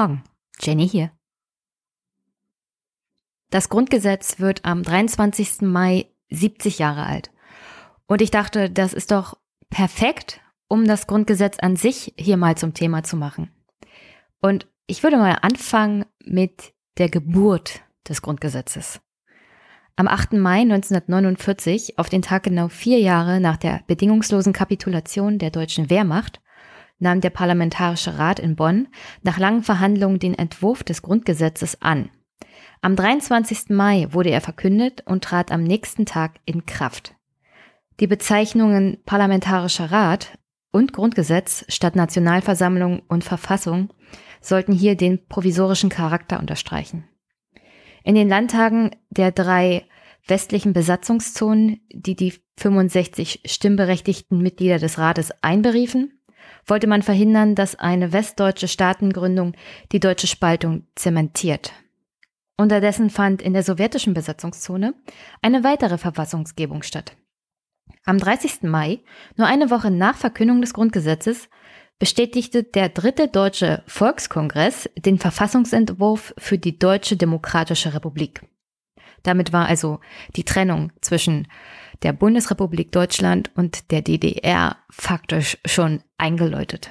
[0.00, 0.22] Morgen,
[0.60, 1.10] Jenny hier.
[3.50, 5.62] Das Grundgesetz wird am 23.
[5.62, 7.32] Mai 70 Jahre alt.
[8.06, 9.36] Und ich dachte, das ist doch
[9.70, 13.50] perfekt, um das Grundgesetz an sich hier mal zum Thema zu machen.
[14.40, 19.00] Und ich würde mal anfangen mit der Geburt des Grundgesetzes.
[19.96, 20.34] Am 8.
[20.34, 26.40] Mai 1949, auf den Tag genau vier Jahre nach der bedingungslosen Kapitulation der deutschen Wehrmacht,
[26.98, 28.88] nahm der Parlamentarische Rat in Bonn
[29.22, 32.10] nach langen Verhandlungen den Entwurf des Grundgesetzes an.
[32.80, 33.70] Am 23.
[33.70, 37.14] Mai wurde er verkündet und trat am nächsten Tag in Kraft.
[38.00, 40.38] Die Bezeichnungen Parlamentarischer Rat
[40.70, 43.92] und Grundgesetz statt Nationalversammlung und Verfassung
[44.40, 47.04] sollten hier den provisorischen Charakter unterstreichen.
[48.04, 49.84] In den Landtagen der drei
[50.26, 56.17] westlichen Besatzungszonen, die die 65 stimmberechtigten Mitglieder des Rates einberiefen,
[56.68, 59.54] wollte man verhindern, dass eine westdeutsche Staatengründung
[59.92, 61.72] die deutsche Spaltung zementiert.
[62.56, 64.94] Unterdessen fand in der sowjetischen Besatzungszone
[65.42, 67.16] eine weitere Verfassungsgebung statt.
[68.04, 68.62] Am 30.
[68.62, 69.00] Mai,
[69.36, 71.48] nur eine Woche nach Verkündung des Grundgesetzes,
[71.98, 78.42] bestätigte der dritte deutsche Volkskongress den Verfassungsentwurf für die Deutsche Demokratische Republik.
[79.22, 80.00] Damit war also
[80.36, 81.48] die Trennung zwischen
[82.02, 86.90] der Bundesrepublik Deutschland und der DDR faktisch schon eingeläutet.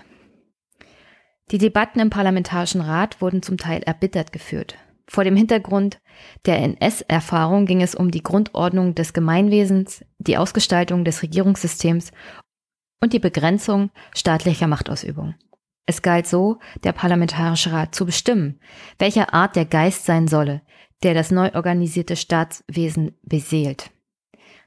[1.51, 4.75] Die Debatten im Parlamentarischen Rat wurden zum Teil erbittert geführt.
[5.09, 6.01] Vor dem Hintergrund
[6.45, 12.11] der NS-Erfahrung ging es um die Grundordnung des Gemeinwesens, die Ausgestaltung des Regierungssystems
[13.01, 15.35] und die Begrenzung staatlicher Machtausübung.
[15.85, 18.59] Es galt so, der Parlamentarische Rat zu bestimmen,
[18.99, 20.61] welcher Art der Geist sein solle,
[21.03, 23.91] der das neu organisierte Staatswesen beseelt.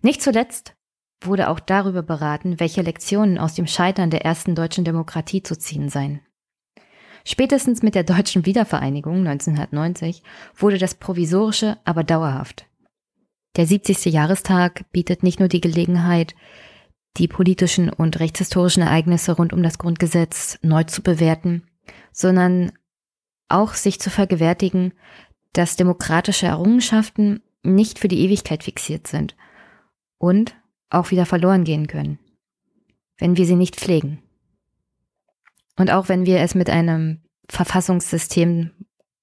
[0.02, 0.74] Nicht zuletzt
[1.22, 5.90] wurde auch darüber beraten, welche Lektionen aus dem Scheitern der ersten deutschen Demokratie zu ziehen
[5.90, 6.20] seien.
[7.24, 10.22] Spätestens mit der deutschen Wiedervereinigung 1990
[10.56, 12.66] wurde das Provisorische aber dauerhaft.
[13.56, 14.06] Der 70.
[14.06, 16.34] Jahrestag bietet nicht nur die Gelegenheit,
[17.18, 21.64] die politischen und rechtshistorischen Ereignisse rund um das Grundgesetz neu zu bewerten,
[22.12, 22.72] sondern
[23.48, 24.94] auch sich zu vergewärtigen,
[25.52, 29.36] dass demokratische Errungenschaften nicht für die Ewigkeit fixiert sind–
[30.20, 30.54] und
[30.90, 32.20] auch wieder verloren gehen können,
[33.18, 34.22] wenn wir sie nicht pflegen.
[35.76, 38.70] Und auch wenn wir es mit einem Verfassungssystem,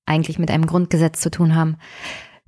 [0.05, 1.77] eigentlich mit einem Grundgesetz zu tun haben,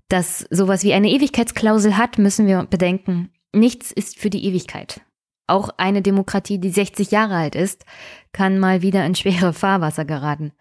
[0.07, 5.01] das sowas wie eine Ewigkeitsklausel hat, müssen wir bedenken, nichts ist für die Ewigkeit.
[5.45, 7.85] Auch eine Demokratie, die 60 Jahre alt ist,
[8.31, 10.51] kann mal wieder in schwere Fahrwasser geraten.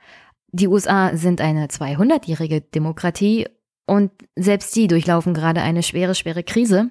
[0.51, 3.47] Die USA sind eine 200-jährige Demokratie
[3.87, 6.91] und selbst sie durchlaufen gerade eine schwere, schwere Krise.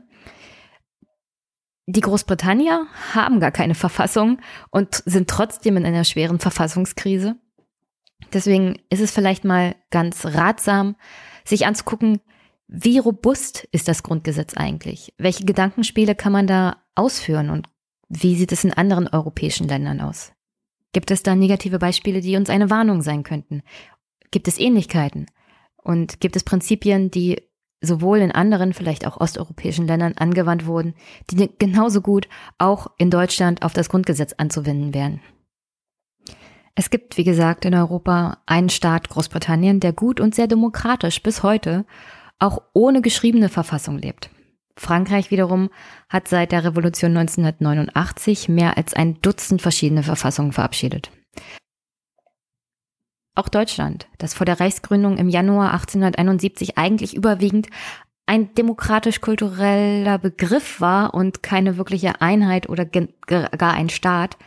[1.89, 4.39] Die Großbritannier haben gar keine Verfassung
[4.71, 7.37] und sind trotzdem in einer schweren Verfassungskrise.
[8.33, 10.97] Deswegen ist es vielleicht mal ganz ratsam,
[11.45, 12.19] sich anzugucken,
[12.67, 15.13] wie robust ist das Grundgesetz eigentlich?
[15.17, 17.69] Welche Gedankenspiele kann man da ausführen und
[18.09, 20.33] wie sieht es in anderen europäischen Ländern aus?
[20.91, 23.61] Gibt es da negative Beispiele, die uns eine Warnung sein könnten?
[24.31, 25.27] Gibt es Ähnlichkeiten?
[25.77, 27.41] Und gibt es Prinzipien, die
[27.81, 30.95] sowohl in anderen, vielleicht auch osteuropäischen Ländern angewandt wurden,
[31.29, 32.27] die genauso gut
[32.57, 35.21] auch in Deutschland auf das Grundgesetz anzuwenden wären.
[36.75, 41.41] Es gibt, wie gesagt, in Europa einen Staat Großbritannien, der gut und sehr demokratisch bis
[41.41, 41.85] heute
[42.39, 44.29] auch ohne geschriebene Verfassung lebt.
[44.77, 45.69] Frankreich wiederum
[46.07, 51.09] hat seit der Revolution 1989 mehr als ein Dutzend verschiedene Verfassungen verabschiedet.
[53.37, 57.67] Auch Deutschland, das vor der Reichsgründung im Januar 1871 eigentlich überwiegend
[58.25, 64.37] ein demokratisch-kultureller Begriff war und keine wirkliche Einheit oder gar ein Staat,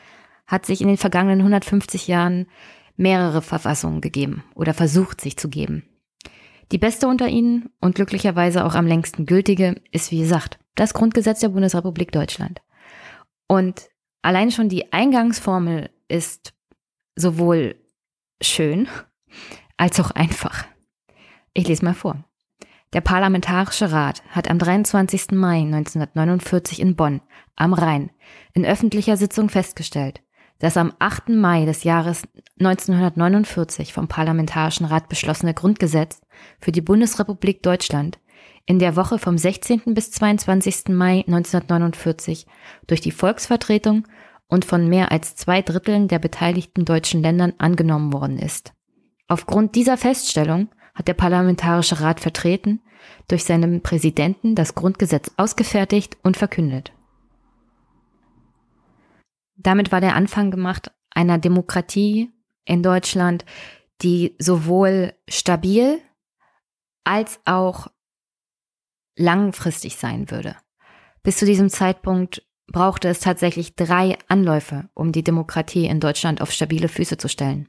[0.49, 2.49] hat sich in den vergangenen 150 Jahren
[2.97, 5.85] mehrere Verfassungen gegeben oder versucht sich zu geben.
[6.73, 11.39] Die beste unter ihnen und glücklicherweise auch am längsten gültige ist, wie gesagt, das Grundgesetz
[11.39, 12.61] der Bundesrepublik Deutschland.
[13.47, 13.89] Und
[14.23, 16.55] allein schon die Eingangsformel ist
[17.15, 17.77] sowohl
[18.41, 18.89] schön
[19.77, 20.67] als auch einfach.
[21.55, 22.25] Ich lese mal vor.
[22.93, 25.33] Der Parlamentarische Rat hat am 23.
[25.33, 27.21] Mai 1949 in Bonn
[27.55, 28.11] am Rhein
[28.53, 30.23] in öffentlicher Sitzung festgestellt,
[30.59, 31.29] das am 8.
[31.29, 32.25] Mai des Jahres
[32.59, 36.21] 1949 vom Parlamentarischen Rat beschlossene Grundgesetz
[36.59, 38.19] für die Bundesrepublik Deutschland
[38.67, 39.95] in der Woche vom 16.
[39.95, 40.89] bis 22.
[40.89, 42.47] Mai 1949
[42.87, 44.07] durch die Volksvertretung
[44.51, 48.73] und von mehr als zwei Dritteln der beteiligten deutschen Ländern angenommen worden ist.
[49.29, 52.83] Aufgrund dieser Feststellung hat der Parlamentarische Rat vertreten
[53.29, 56.93] durch seinen Präsidenten das Grundgesetz ausgefertigt und verkündet.
[59.57, 62.31] Damit war der Anfang gemacht einer Demokratie
[62.65, 63.45] in Deutschland,
[64.03, 66.01] die sowohl stabil
[67.05, 67.89] als auch
[69.17, 70.57] langfristig sein würde.
[71.23, 76.53] Bis zu diesem Zeitpunkt brauchte es tatsächlich drei Anläufe, um die Demokratie in Deutschland auf
[76.53, 77.69] stabile Füße zu stellen.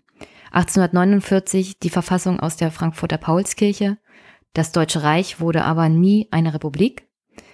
[0.51, 3.97] 1849 die Verfassung aus der Frankfurter Paulskirche,
[4.53, 7.07] das Deutsche Reich wurde aber nie eine Republik.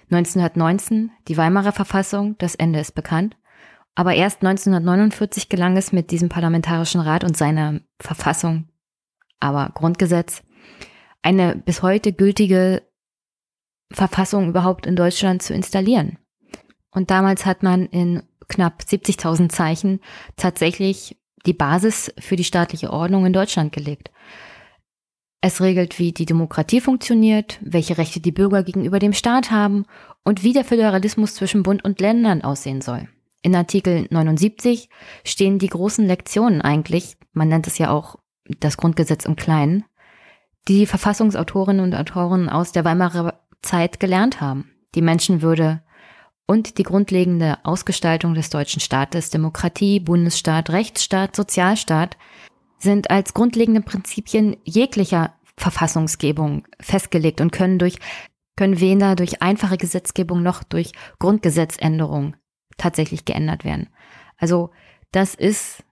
[0.09, 3.37] 1919 die Weimarer Verfassung, das Ende ist bekannt.
[3.93, 8.69] Aber erst 1949 gelang es mit diesem Parlamentarischen Rat und seiner Verfassung,
[9.39, 10.43] aber Grundgesetz,
[11.23, 12.83] eine bis heute gültige
[13.91, 16.19] Verfassung überhaupt in Deutschland zu installieren.
[16.97, 19.99] Und damals hat man in knapp 70.000 Zeichen
[20.35, 21.15] tatsächlich
[21.45, 24.09] die Basis für die staatliche Ordnung in Deutschland gelegt.
[25.39, 29.85] Es regelt, wie die Demokratie funktioniert, welche Rechte die Bürger gegenüber dem Staat haben
[30.23, 33.07] und wie der Föderalismus zwischen Bund und Ländern aussehen soll.
[33.43, 34.89] In Artikel 79
[35.23, 38.15] stehen die großen Lektionen eigentlich, man nennt es ja auch
[38.59, 39.85] das Grundgesetz im Kleinen,
[40.67, 44.71] die Verfassungsautorinnen und Autoren aus der Weimarer Zeit gelernt haben.
[44.95, 45.83] Die Menschenwürde
[46.47, 52.17] und die grundlegende Ausgestaltung des deutschen Staates, Demokratie, Bundesstaat, Rechtsstaat, Sozialstaat,
[52.79, 57.99] sind als grundlegende Prinzipien jeglicher Verfassungsgebung festgelegt und können durch,
[58.55, 62.35] können weder durch einfache Gesetzgebung noch durch Grundgesetzänderung
[62.77, 63.89] tatsächlich geändert werden.
[64.37, 64.71] Also,
[65.11, 65.83] das ist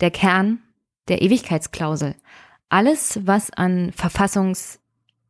[0.00, 0.62] der Kern
[1.08, 2.16] der Ewigkeitsklausel.
[2.68, 4.80] Alles, was an Verfassungs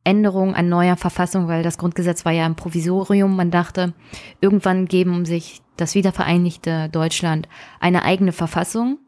[0.03, 3.35] Änderung an neuer Verfassung, weil das Grundgesetz war ja ein Provisorium.
[3.35, 3.93] Man dachte,
[4.41, 7.47] irgendwann geben sich das wiedervereinigte Deutschland
[7.79, 8.99] eine eigene Verfassung.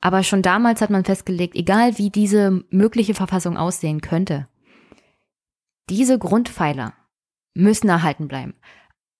[0.00, 4.48] Aber schon damals hat man festgelegt, egal wie diese mögliche Verfassung aussehen könnte,
[5.88, 6.94] diese Grundpfeiler
[7.54, 8.54] müssen erhalten bleiben.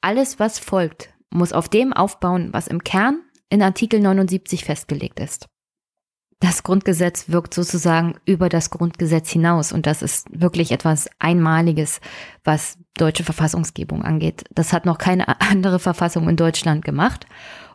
[0.00, 5.52] Alles, was folgt, muss auf dem aufbauen, was im Kern in Artikel 79 festgelegt ist
[6.43, 12.00] das Grundgesetz wirkt sozusagen über das Grundgesetz hinaus und das ist wirklich etwas Einmaliges,
[12.43, 14.44] was deutsche Verfassungsgebung angeht.
[14.50, 17.27] Das hat noch keine andere Verfassung in Deutschland gemacht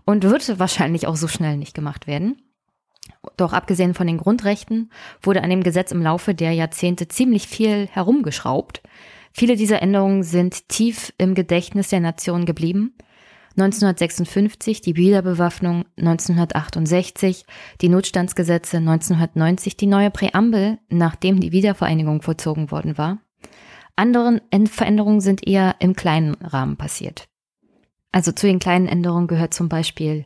[0.04, 2.42] und wird wahrscheinlich auch so schnell nicht gemacht werden.
[3.38, 4.92] Doch abgesehen von den Grundrechten
[5.22, 8.82] wurde an dem Gesetz im Laufe der Jahrzehnte ziemlich viel herumgeschraubt.
[9.32, 12.98] Viele dieser Änderungen sind tief im Gedächtnis der Nation geblieben
[13.58, 17.46] 1956 die Wiederbewaffnung, 1968
[17.82, 23.20] die Notstandsgesetze, 1990 die neue Präambel, nachdem die Wiedervereinigung vollzogen worden war.
[23.96, 27.28] Andere Veränderungen sind eher im kleinen Rahmen passiert.
[28.12, 30.26] Also zu den kleinen Änderungen gehört zum Beispiel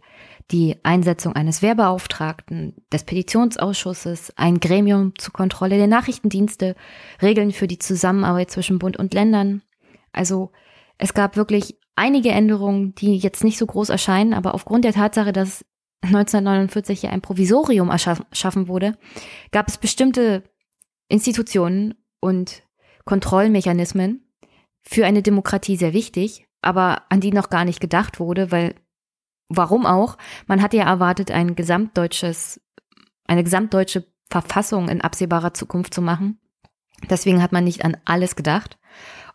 [0.52, 6.76] die Einsetzung eines Wehrbeauftragten, des Petitionsausschusses, ein Gremium zur Kontrolle der Nachrichtendienste,
[7.22, 9.62] Regeln für die Zusammenarbeit zwischen Bund und Ländern.
[10.12, 10.52] Also
[10.98, 15.32] es gab wirklich einige Änderungen, die jetzt nicht so groß erscheinen, aber aufgrund der Tatsache,
[15.32, 15.64] dass
[16.02, 18.98] 1949 hier ein Provisorium erschaffen wurde,
[19.52, 20.44] gab es bestimmte
[21.10, 22.64] Institutionen und
[23.06, 24.28] Kontrollmechanismen
[24.82, 28.74] für eine Demokratie sehr wichtig, aber an die noch gar nicht gedacht wurde, weil
[29.48, 30.18] warum auch?
[30.48, 32.62] Man hatte ja erwartet, ein gesamtdeutsches,
[33.26, 36.40] eine gesamtdeutsche Verfassung in absehbarer Zukunft zu machen.
[37.12, 38.80] Deswegen hat man nicht an alles gedacht.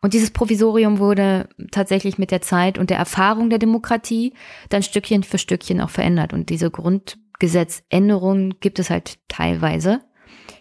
[0.06, 4.34] Und dieses Provisorium wurde tatsächlich mit der Zeit und der Erfahrung der Demokratie
[4.68, 6.32] dann Stückchen für Stückchen auch verändert.
[6.32, 10.02] Und diese Grundgesetzänderungen gibt es halt teilweise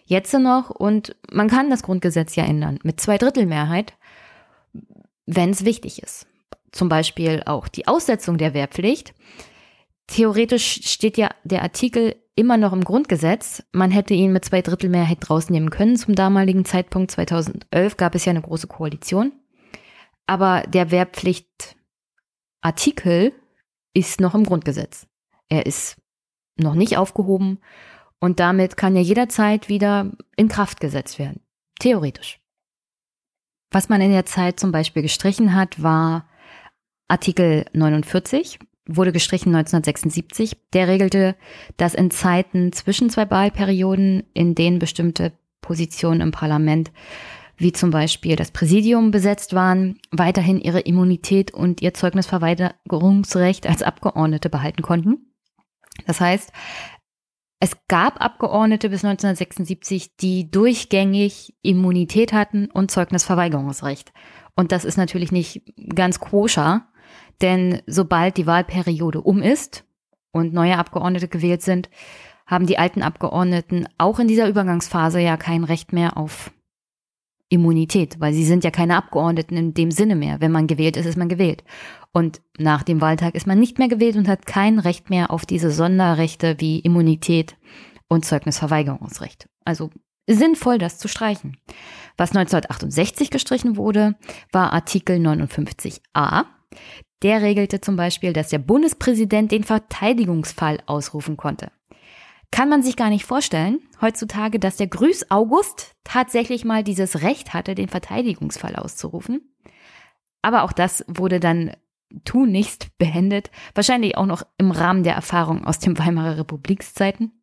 [0.06, 0.72] jetzt noch.
[0.72, 3.94] Und man kann das Grundgesetz ja ändern mit Zweidrittelmehrheit,
[5.28, 6.26] wenn es wichtig ist.
[6.72, 9.14] Zum Beispiel auch die Aussetzung der Wehrpflicht.
[10.08, 13.64] Theoretisch steht ja der Artikel immer noch im Grundgesetz.
[13.72, 15.96] Man hätte ihn mit zwei Drittel Mehrheit rausnehmen können.
[15.96, 19.32] Zum damaligen Zeitpunkt 2011 gab es ja eine große Koalition.
[20.28, 23.34] Aber der Wehrpflichtartikel
[23.94, 25.08] ist noch im Grundgesetz.
[25.50, 25.98] Er ist
[26.58, 27.60] noch nicht aufgehoben
[28.20, 31.42] und damit kann er jederzeit wieder in Kraft gesetzt werden.
[31.80, 32.40] Theoretisch.
[33.72, 36.28] Was man in der Zeit zum Beispiel gestrichen hat, war
[37.08, 40.58] Artikel 49 wurde gestrichen 1976.
[40.74, 41.36] Der regelte,
[41.78, 46.92] dass in Zeiten zwischen zwei Wahlperioden, in denen bestimmte Positionen im Parlament,
[47.58, 54.50] wie zum Beispiel das Präsidium besetzt waren, weiterhin ihre Immunität und ihr Zeugnisverweigerungsrecht als Abgeordnete
[54.50, 55.32] behalten konnten.
[56.06, 56.52] Das heißt,
[57.62, 64.12] es gab Abgeordnete bis 1976, die durchgängig Immunität hatten und Zeugnisverweigerungsrecht.
[64.56, 65.64] Und das ist natürlich nicht
[65.96, 66.88] ganz koscher,
[67.42, 69.86] denn sobald die Wahlperiode um ist
[70.32, 71.90] und neue Abgeordnete gewählt sind,
[72.46, 76.52] haben die alten Abgeordneten auch in dieser Übergangsphase ja kein Recht mehr auf
[77.50, 80.42] Immunität, weil sie sind ja keine Abgeordneten in dem Sinne mehr.
[80.42, 81.64] Wenn man gewählt ist, ist man gewählt.
[82.12, 85.46] Und nach dem Wahltag ist man nicht mehr gewählt und hat kein Recht mehr auf
[85.46, 87.56] diese Sonderrechte wie Immunität
[88.08, 89.48] und Zeugnisverweigerungsrecht.
[89.64, 89.92] Also
[90.28, 91.58] sinnvoll, das zu streichen.
[92.18, 94.16] Was 1968 gestrichen wurde,
[94.52, 96.46] war Artikel 59a.
[97.24, 101.72] Der regelte zum Beispiel, dass der Bundespräsident den Verteidigungsfall ausrufen konnte.
[102.52, 107.54] Kann man sich gar nicht vorstellen, heutzutage, dass der Grüß August tatsächlich mal dieses Recht
[107.54, 109.56] hatte, den Verteidigungsfall auszurufen.
[110.42, 111.76] Aber auch das wurde dann
[112.24, 117.42] tunlichst beendet, wahrscheinlich auch noch im Rahmen der Erfahrung aus den Weimarer Republikszeiten.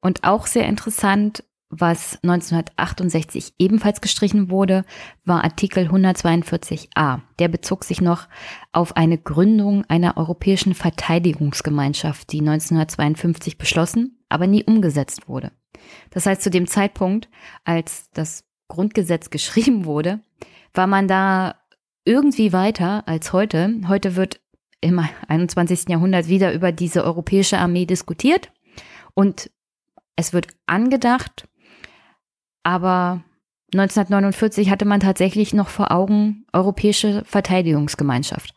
[0.00, 4.84] Und auch sehr interessant, was 1968 ebenfalls gestrichen wurde,
[5.24, 7.20] war Artikel 142a.
[7.38, 8.26] Der bezog sich noch
[8.72, 15.52] auf eine Gründung einer europäischen Verteidigungsgemeinschaft, die 1952 beschlossen, aber nie umgesetzt wurde.
[16.10, 17.28] Das heißt, zu dem Zeitpunkt,
[17.64, 20.20] als das Grundgesetz geschrieben wurde,
[20.72, 21.56] war man da
[22.04, 23.74] irgendwie weiter als heute.
[23.88, 24.40] Heute wird
[24.80, 25.88] im 21.
[25.88, 28.52] Jahrhundert wieder über diese europäische Armee diskutiert
[29.12, 29.50] und
[30.16, 31.48] es wird angedacht,
[32.68, 33.22] aber
[33.72, 38.52] 1949 hatte man tatsächlich noch vor Augen Europäische Verteidigungsgemeinschaft.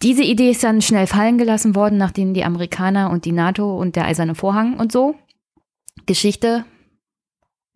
[0.00, 3.96] Diese Idee ist dann schnell fallen gelassen worden, nachdem die Amerikaner und die NATO und
[3.96, 5.14] der Eiserne Vorhang und so.
[6.06, 6.64] Geschichte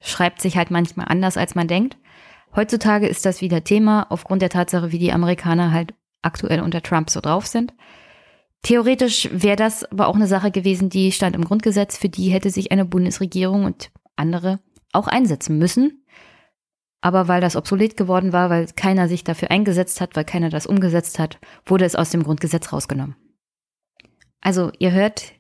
[0.00, 1.99] schreibt sich halt manchmal anders, als man denkt.
[2.56, 5.92] Heutzutage ist das wieder Thema, aufgrund der Tatsache, wie die Amerikaner halt
[6.23, 7.75] aktuell unter Trump so drauf sind.
[8.62, 12.49] Theoretisch wäre das aber auch eine Sache gewesen, die stand im Grundgesetz, für die hätte
[12.49, 14.61] sich eine Bundesregierung und andere
[14.95, 16.05] auch einsetzen müssen.
[17.01, 20.67] Aber weil das obsolet geworden war, weil keiner sich dafür eingesetzt hat, weil keiner das
[20.67, 23.17] umgesetzt hat, wurde es aus dem Grundgesetz rausgenommen.
[24.41, 25.33] Also ihr hört,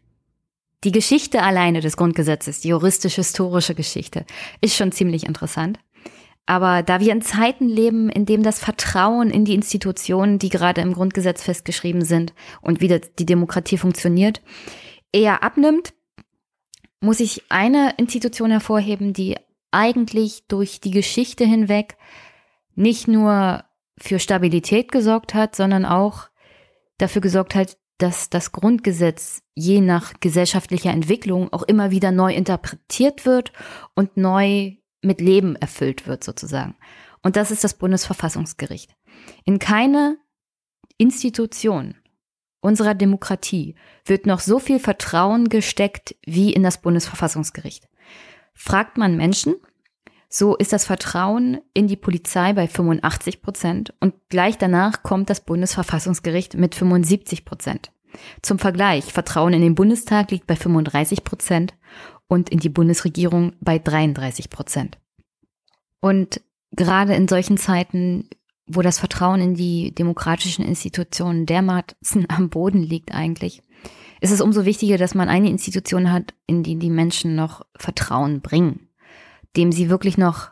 [0.84, 4.26] die Geschichte alleine des Grundgesetzes, die juristisch-historische Geschichte,
[4.60, 5.78] ist schon ziemlich interessant.
[6.46, 10.82] Aber da wir in Zeiten leben, in dem das Vertrauen in die Institutionen, die gerade
[10.82, 14.42] im Grundgesetz festgeschrieben sind und wie die Demokratie funktioniert,
[15.12, 15.94] eher abnimmt,
[17.04, 19.36] muss ich eine Institution hervorheben, die
[19.70, 21.96] eigentlich durch die Geschichte hinweg
[22.74, 23.64] nicht nur
[23.98, 26.28] für Stabilität gesorgt hat, sondern auch
[26.98, 33.24] dafür gesorgt hat, dass das Grundgesetz je nach gesellschaftlicher Entwicklung auch immer wieder neu interpretiert
[33.24, 33.52] wird
[33.94, 36.74] und neu mit Leben erfüllt wird sozusagen.
[37.22, 38.96] Und das ist das Bundesverfassungsgericht.
[39.44, 40.18] In keine
[40.98, 41.94] Institution
[42.64, 43.74] unserer Demokratie
[44.06, 47.88] wird noch so viel Vertrauen gesteckt wie in das Bundesverfassungsgericht.
[48.54, 49.56] Fragt man Menschen,
[50.30, 55.42] so ist das Vertrauen in die Polizei bei 85 Prozent und gleich danach kommt das
[55.44, 57.92] Bundesverfassungsgericht mit 75 Prozent.
[58.40, 61.74] Zum Vergleich, Vertrauen in den Bundestag liegt bei 35 Prozent
[62.28, 64.98] und in die Bundesregierung bei 33 Prozent.
[66.00, 66.40] Und
[66.72, 68.28] gerade in solchen Zeiten
[68.66, 73.62] wo das Vertrauen in die demokratischen Institutionen dermaßen am Boden liegt eigentlich,
[74.20, 78.40] ist es umso wichtiger, dass man eine Institution hat, in die die Menschen noch Vertrauen
[78.40, 78.88] bringen,
[79.56, 80.50] dem sie wirklich noch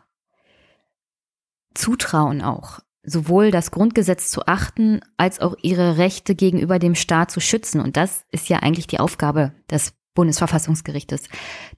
[1.73, 7.39] zutrauen auch, sowohl das Grundgesetz zu achten, als auch ihre Rechte gegenüber dem Staat zu
[7.39, 7.81] schützen.
[7.81, 11.27] Und das ist ja eigentlich die Aufgabe des Bundesverfassungsgerichtes,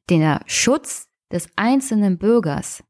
[0.09, 2.83] den Schutz des einzelnen Bürgers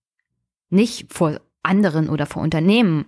[0.70, 3.06] nicht vor anderen oder vor Unternehmen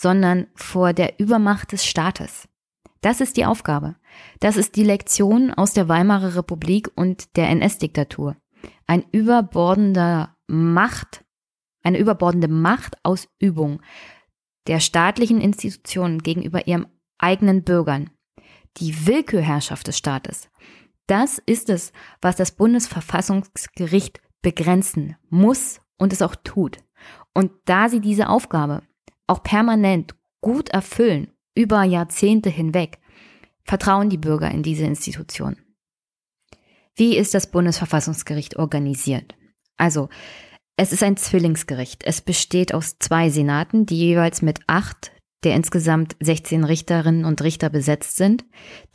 [0.00, 2.48] sondern vor der Übermacht des Staates.
[3.02, 3.96] Das ist die Aufgabe.
[4.40, 8.36] Das ist die Lektion aus der Weimarer Republik und der NS-Diktatur.
[8.86, 11.22] Ein überbordender Macht,
[11.82, 13.82] eine überbordende Machtausübung
[14.66, 16.86] der staatlichen Institutionen gegenüber ihren
[17.18, 18.08] eigenen Bürgern.
[18.78, 20.48] Die Willkürherrschaft des Staates.
[21.08, 21.92] Das ist es,
[22.22, 26.78] was das Bundesverfassungsgericht begrenzen muss und es auch tut.
[27.34, 28.82] Und da sie diese Aufgabe
[29.30, 32.98] auch permanent gut erfüllen, über Jahrzehnte hinweg,
[33.64, 35.56] vertrauen die Bürger in diese Institution.
[36.96, 39.34] Wie ist das Bundesverfassungsgericht organisiert?
[39.76, 40.08] Also,
[40.76, 42.02] es ist ein Zwillingsgericht.
[42.04, 47.70] Es besteht aus zwei Senaten, die jeweils mit acht der insgesamt 16 Richterinnen und Richter
[47.70, 48.44] besetzt sind.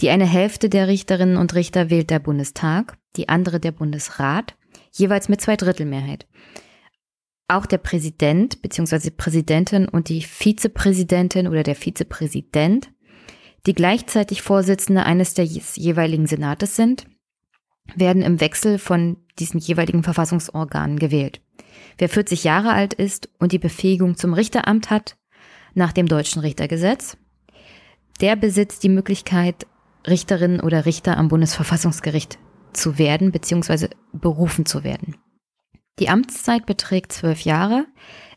[0.02, 4.56] Die eine Hälfte der Richterinnen und Richter wählt der Bundestag, die andere der Bundesrat,
[4.92, 6.28] jeweils mit Zweidrittelmehrheit.
[7.48, 9.12] Auch der Präsident bzw.
[9.12, 12.92] Präsidentin und die Vizepräsidentin oder der Vizepräsident,
[13.68, 17.06] die gleichzeitig Vorsitzende eines der jeweiligen Senates sind,
[17.96, 21.42] werden im Wechsel von diesen jeweiligen Verfassungsorganen gewählt.
[21.98, 25.18] Wer 40 Jahre alt ist und die Befähigung zum Richteramt hat,
[25.76, 27.18] nach dem deutschen Richtergesetz,
[28.22, 29.68] der besitzt die Möglichkeit,
[30.08, 32.40] Richterin oder Richter am Bundesverfassungsgericht
[32.74, 33.90] zu werden bzw.
[34.14, 35.16] berufen zu werden.
[36.00, 37.86] Die Amtszeit beträgt zwölf Jahre,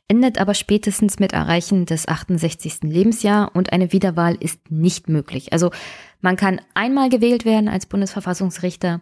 [0.06, 2.80] endet aber spätestens mit Erreichen des 68.
[2.82, 5.52] Lebensjahr und eine Wiederwahl ist nicht möglich.
[5.52, 5.70] Also
[6.20, 9.00] man kann einmal gewählt werden als Bundesverfassungsrichter,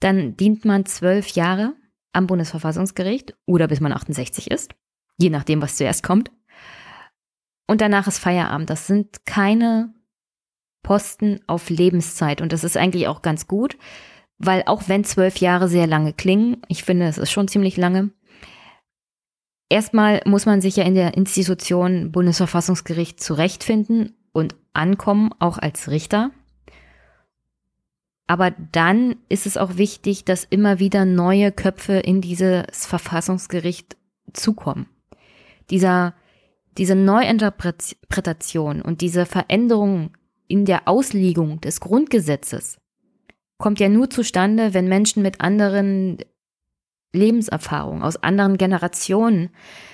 [0.00, 1.74] dann dient man zwölf Jahre
[2.12, 4.74] am Bundesverfassungsgericht oder bis man 68 ist,
[5.16, 6.30] je nachdem, was zuerst kommt.
[7.66, 8.68] Und danach ist Feierabend.
[8.68, 9.94] Das sind keine
[10.82, 12.42] Posten auf Lebenszeit.
[12.42, 13.78] Und das ist eigentlich auch ganz gut,
[14.44, 18.10] weil auch wenn zwölf Jahre sehr lange klingen, ich finde, es ist schon ziemlich lange,
[19.68, 26.30] erstmal muss man sich ja in der Institution Bundesverfassungsgericht zurechtfinden und ankommen, auch als Richter.
[28.26, 33.96] Aber dann ist es auch wichtig, dass immer wieder neue Köpfe in dieses Verfassungsgericht
[34.32, 34.86] zukommen.
[35.70, 36.14] Dieser,
[36.78, 40.16] diese Neuinterpretation und diese Veränderung
[40.48, 42.81] in der Auslegung des Grundgesetzes
[43.62, 46.18] kommt ja nur zustande, wenn Menschen mit anderen
[47.14, 49.50] Lebenserfahrungen, aus anderen Generationen,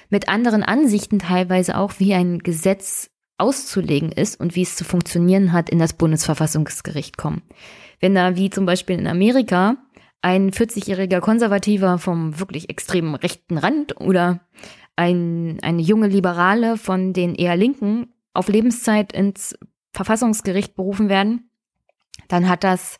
[0.08, 5.52] mit anderen Ansichten teilweise auch, wie ein Gesetz auszulegen ist und wie es zu funktionieren
[5.52, 7.42] hat, in das Bundesverfassungsgericht kommen.
[8.00, 9.76] Wenn da wie zum Beispiel in Amerika
[10.22, 14.40] ein 40-jähriger Konservativer vom wirklich extremen rechten Rand oder
[14.96, 19.56] ein, eine junge Liberale von den eher Linken auf Lebenszeit ins
[19.92, 21.50] Verfassungsgericht berufen werden,
[22.28, 22.98] dann hat das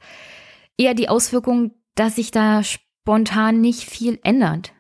[0.79, 4.73] eher die Auswirkung, dass sich da spontan nicht viel ändert.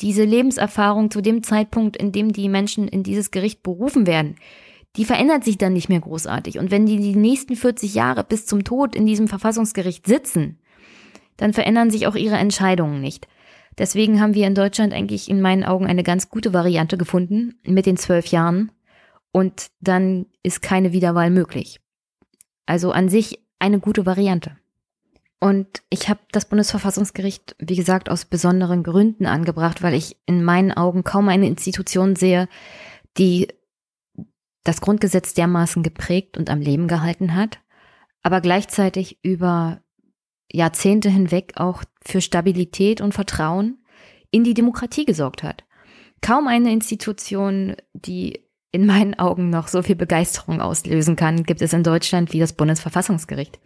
[0.00, 4.36] Diese Lebenserfahrung zu dem Zeitpunkt, in dem die Menschen in dieses Gericht berufen werden,
[4.96, 6.58] die verändert sich dann nicht mehr großartig.
[6.58, 10.60] Und wenn die die nächsten 40 Jahre bis zum Tod in diesem Verfassungsgericht sitzen,
[11.36, 13.26] dann verändern sich auch ihre Entscheidungen nicht.
[13.76, 17.86] Deswegen haben wir in Deutschland eigentlich in meinen Augen eine ganz gute Variante gefunden mit
[17.86, 18.72] den zwölf Jahren.
[19.30, 21.80] Und dann ist keine Wiederwahl möglich.
[22.66, 24.56] Also an sich eine gute Variante.
[25.40, 30.72] Und ich habe das Bundesverfassungsgericht, wie gesagt, aus besonderen Gründen angebracht, weil ich in meinen
[30.72, 32.48] Augen kaum eine Institution sehe,
[33.18, 33.48] die
[34.64, 37.60] das Grundgesetz dermaßen geprägt und am Leben gehalten hat,
[38.22, 39.80] aber gleichzeitig über
[40.50, 43.78] Jahrzehnte hinweg auch für Stabilität und Vertrauen
[44.30, 45.64] in die Demokratie gesorgt hat.
[46.20, 51.72] Kaum eine Institution, die in meinen Augen noch so viel Begeisterung auslösen kann, gibt es
[51.72, 53.60] in Deutschland wie das Bundesverfassungsgericht.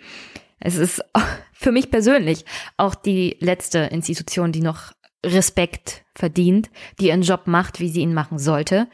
[0.62, 1.04] Es ist
[1.52, 2.44] für mich persönlich
[2.76, 4.92] auch die letzte Institution, die noch
[5.24, 8.88] Respekt verdient, die ihren Job macht, wie sie ihn machen sollte.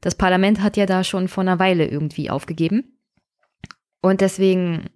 [0.00, 2.98] Das Parlament hat ja da schon vor einer Weile irgendwie aufgegeben.
[4.02, 4.90] Und deswegen,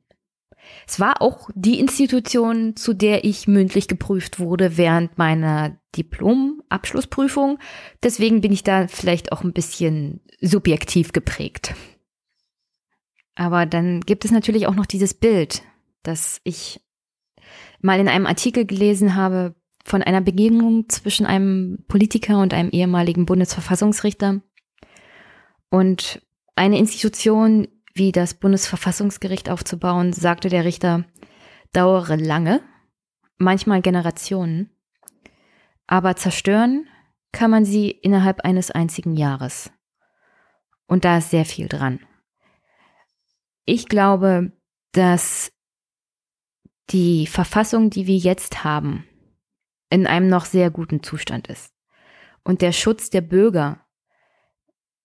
[0.86, 7.58] es war auch die Institution, zu der ich mündlich geprüft wurde während meiner Diplom-Abschlussprüfung.
[8.02, 11.74] Deswegen bin ich da vielleicht auch ein bisschen subjektiv geprägt.
[13.34, 15.62] Aber dann gibt es natürlich auch noch dieses Bild,
[16.02, 16.80] das ich
[17.80, 23.26] mal in einem Artikel gelesen habe von einer Begegnung zwischen einem Politiker und einem ehemaligen
[23.26, 24.42] Bundesverfassungsrichter.
[25.70, 26.22] Und
[26.56, 31.04] eine Institution wie das Bundesverfassungsgericht aufzubauen, sagte der Richter,
[31.72, 32.62] dauere lange,
[33.38, 34.70] manchmal Generationen,
[35.86, 36.86] aber zerstören
[37.32, 39.70] kann man sie innerhalb eines einzigen Jahres.
[40.86, 42.00] Und da ist sehr viel dran.
[43.64, 44.52] Ich glaube,
[44.92, 45.52] dass
[46.90, 49.04] die Verfassung, die wir jetzt haben,
[49.90, 51.72] in einem noch sehr guten Zustand ist.
[52.44, 53.84] Und der Schutz der Bürger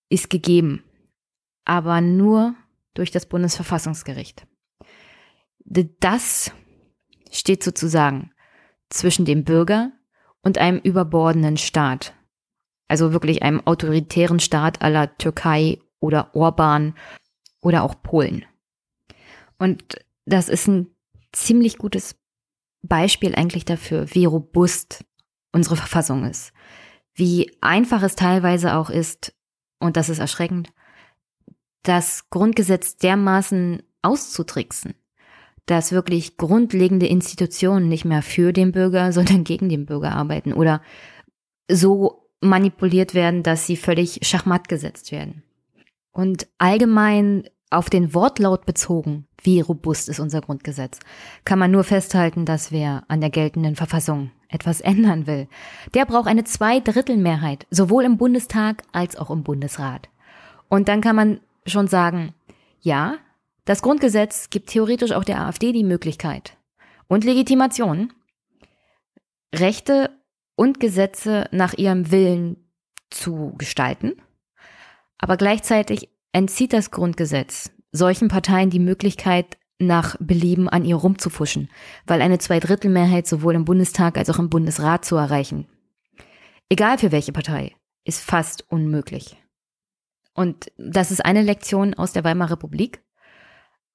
[0.10, 0.84] ist gegeben,
[1.66, 2.56] aber nur
[2.94, 4.46] durch das Bundesverfassungsgericht.
[5.66, 6.52] Das
[7.32, 8.32] steht sozusagen
[8.90, 9.92] zwischen dem Bürger
[10.42, 12.14] und einem überbordenden Staat.
[12.88, 16.96] Also wirklich einem autoritären Staat aller Türkei oder Orban
[17.62, 18.46] oder auch Polen.
[19.58, 20.93] Und das ist ein
[21.34, 22.16] ziemlich gutes
[22.82, 25.06] Beispiel eigentlich dafür, wie robust
[25.52, 26.54] unsere Verfassung ist.
[27.14, 29.34] Wie einfach es teilweise auch ist,
[29.80, 30.74] und das ist erschreckend,
[31.84, 34.96] das Grundgesetz dermaßen auszutricksen,
[35.66, 40.82] dass wirklich grundlegende Institutionen nicht mehr für den Bürger, sondern gegen den Bürger arbeiten oder
[41.70, 45.44] so manipuliert werden, dass sie völlig schachmatt gesetzt werden.
[46.12, 51.00] Und allgemein auf den Wortlaut bezogen, wie robust ist unser Grundgesetz,
[51.46, 55.48] kann man nur festhalten, dass wer an der geltenden Verfassung etwas ändern will,
[55.94, 60.10] der braucht eine Zweidrittelmehrheit, sowohl im Bundestag als auch im Bundesrat.
[60.70, 62.34] Und dann kann man schon sagen,
[62.82, 63.18] ja,
[63.66, 66.58] das Grundgesetz gibt theoretisch auch der AfD die Möglichkeit
[67.08, 68.14] und Legitimation,
[69.54, 70.10] Rechte
[70.56, 72.58] und Gesetze nach ihrem Willen
[73.10, 74.14] zu gestalten,
[75.18, 81.70] aber gleichzeitig entzieht das Grundgesetz solchen Parteien die Möglichkeit, nach Belieben an ihr rumzufuschen,
[82.06, 85.68] weil eine Zweidrittelmehrheit sowohl im Bundestag als auch im Bundesrat zu erreichen,
[86.70, 89.38] egal für welche Partei, ist fast unmöglich.
[90.34, 93.04] Und das ist eine Lektion aus der Weimarer Republik,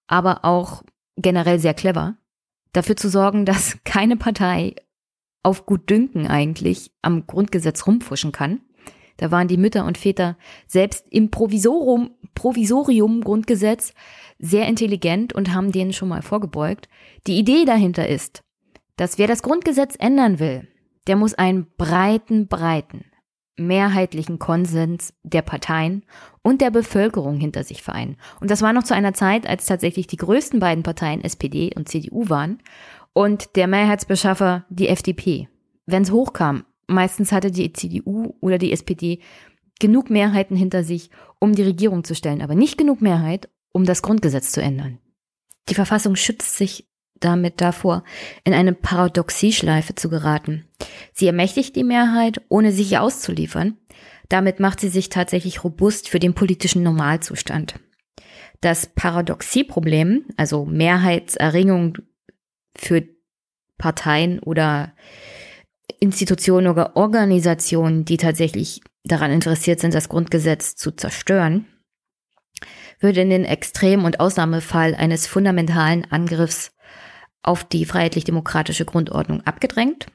[0.06, 0.82] aber auch
[1.16, 2.16] generell sehr clever,
[2.72, 4.76] dafür zu sorgen, dass keine Partei
[5.42, 8.60] auf gut Dünken eigentlich am Grundgesetz rumfuschen kann.
[9.18, 13.92] Da waren die Mütter und Väter selbst im Provisorium, Provisorium Grundgesetz
[14.38, 16.88] sehr intelligent und haben denen schon mal vorgebeugt.
[17.26, 18.42] Die Idee dahinter ist,
[18.96, 20.66] dass wer das Grundgesetz ändern will,
[21.06, 23.04] der muss einen breiten, breiten,
[23.56, 26.04] mehrheitlichen Konsens der Parteien
[26.42, 28.16] und der Bevölkerung hinter sich vereinen.
[28.40, 31.88] Und das war noch zu einer Zeit, als tatsächlich die größten beiden Parteien SPD und
[31.88, 32.58] CDU waren
[33.12, 35.48] und der Mehrheitsbeschaffer die FDP.
[35.86, 39.20] Wenn es hochkam, meistens hatte die CDU oder die SPD
[39.78, 44.02] genug Mehrheiten hinter sich, um die Regierung zu stellen, aber nicht genug Mehrheit, um das
[44.02, 44.98] Grundgesetz zu ändern.
[45.68, 46.88] Die Verfassung schützt sich
[47.20, 48.04] damit davor,
[48.44, 50.66] in eine Paradoxieschleife zu geraten.
[51.12, 53.76] Sie ermächtigt die Mehrheit, ohne sich auszuliefern.
[54.28, 57.80] Damit macht sie sich tatsächlich robust für den politischen Normalzustand.
[58.60, 61.98] Das Paradoxieproblem, also Mehrheitserringung
[62.76, 63.04] für
[63.78, 64.92] Parteien oder
[66.00, 71.66] Institutionen oder Organisationen, die tatsächlich daran interessiert sind, das Grundgesetz zu zerstören,
[73.00, 76.72] würde in den Extrem- und Ausnahmefall eines fundamentalen Angriffs
[77.42, 80.06] auf die freiheitlich-demokratische Grundordnung abgedrängt.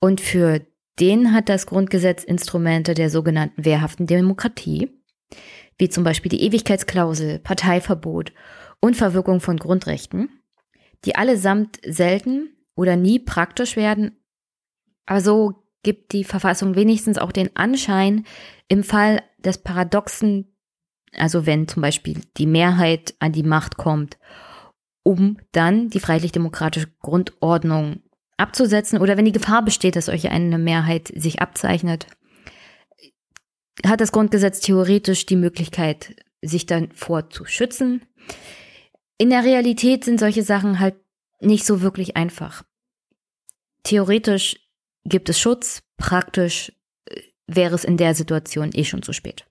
[0.00, 0.60] Und für
[1.00, 4.90] den hat das Grundgesetz Instrumente der sogenannten wehrhaften Demokratie,
[5.78, 8.32] wie zum Beispiel die Ewigkeitsklausel, Parteiverbot
[8.80, 10.28] und Verwirkung von Grundrechten,
[11.04, 14.17] die allesamt selten oder nie praktisch werden,
[15.08, 18.26] aber so gibt die Verfassung wenigstens auch den Anschein,
[18.68, 20.54] im Fall des Paradoxen,
[21.14, 24.18] also wenn zum Beispiel die Mehrheit an die Macht kommt,
[25.02, 28.02] um dann die freiheitlich-demokratische Grundordnung
[28.36, 32.06] abzusetzen oder wenn die Gefahr besteht, dass solche eine Mehrheit sich abzeichnet,
[33.86, 38.02] hat das Grundgesetz theoretisch die Möglichkeit, sich dann vorzuschützen.
[39.16, 40.96] In der Realität sind solche Sachen halt
[41.40, 42.62] nicht so wirklich einfach.
[43.84, 44.67] Theoretisch
[45.08, 46.72] gibt es Schutz, praktisch
[47.06, 49.46] äh, wäre es in der Situation eh schon zu spät.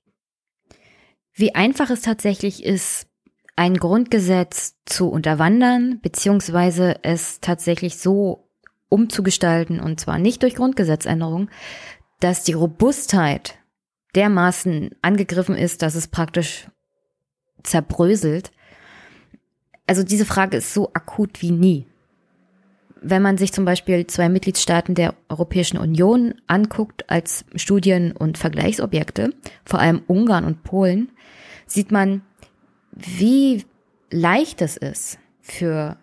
[1.34, 3.08] Wie einfach es tatsächlich ist,
[3.56, 8.50] ein Grundgesetz zu unterwandern, beziehungsweise es tatsächlich so
[8.90, 11.50] umzugestalten, und zwar nicht durch Grundgesetzänderung,
[12.20, 13.58] dass die Robustheit
[14.16, 16.68] dermaßen angegriffen ist, dass es praktisch
[17.64, 18.52] zerbröselt,
[19.88, 21.88] also diese Frage ist so akut wie nie.
[23.02, 29.34] Wenn man sich zum Beispiel zwei Mitgliedstaaten der Europäischen Union anguckt als Studien- und Vergleichsobjekte,
[29.66, 31.10] vor allem Ungarn und Polen,
[31.66, 32.22] sieht man,
[32.92, 33.66] wie
[34.10, 35.98] leicht es ist für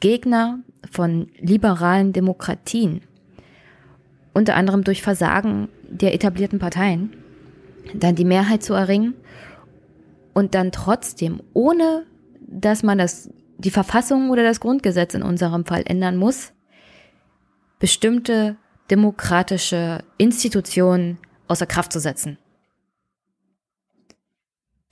[0.00, 3.02] Gegner von liberalen Demokratien,
[4.32, 7.12] unter anderem durch Versagen der etablierten Parteien,
[7.94, 9.14] dann die Mehrheit zu erringen
[10.32, 12.06] und dann trotzdem ohne
[12.50, 16.52] dass man das, die Verfassung oder das Grundgesetz in unserem Fall ändern muss,
[17.78, 18.56] bestimmte
[18.90, 21.18] demokratische Institutionen
[21.48, 22.38] außer Kraft zu setzen.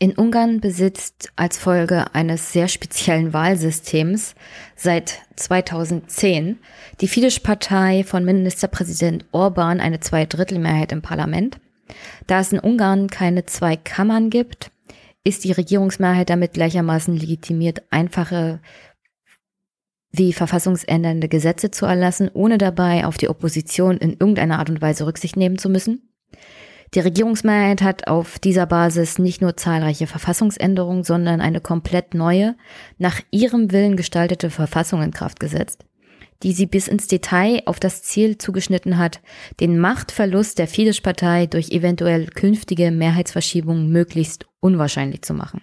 [0.00, 4.36] In Ungarn besitzt als Folge eines sehr speziellen Wahlsystems
[4.76, 6.58] seit 2010
[7.00, 11.58] die Fidesz-Partei von Ministerpräsident Orban eine Zweidrittelmehrheit im Parlament.
[12.28, 14.70] Da es in Ungarn keine zwei Kammern gibt,
[15.28, 18.60] ist die Regierungsmehrheit damit gleichermaßen legitimiert, einfache
[20.10, 25.06] wie verfassungsändernde Gesetze zu erlassen, ohne dabei auf die Opposition in irgendeiner Art und Weise
[25.06, 26.10] Rücksicht nehmen zu müssen.
[26.94, 32.56] Die Regierungsmehrheit hat auf dieser Basis nicht nur zahlreiche Verfassungsänderungen, sondern eine komplett neue,
[32.96, 35.84] nach ihrem Willen gestaltete Verfassung in Kraft gesetzt
[36.42, 39.20] die sie bis ins Detail auf das Ziel zugeschnitten hat,
[39.60, 45.62] den Machtverlust der Fidesz-Partei durch eventuell künftige Mehrheitsverschiebungen möglichst unwahrscheinlich zu machen.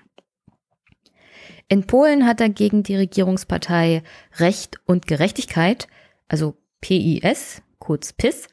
[1.68, 4.04] In Polen hat dagegen die Regierungspartei
[4.38, 5.88] Recht und Gerechtigkeit,
[6.28, 8.48] also PIS, kurz PIS,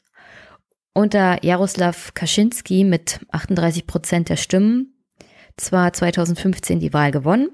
[0.94, 4.94] unter Jaroslaw Kaczynski mit 38 Prozent der Stimmen
[5.56, 7.50] zwar 2015 die Wahl gewonnen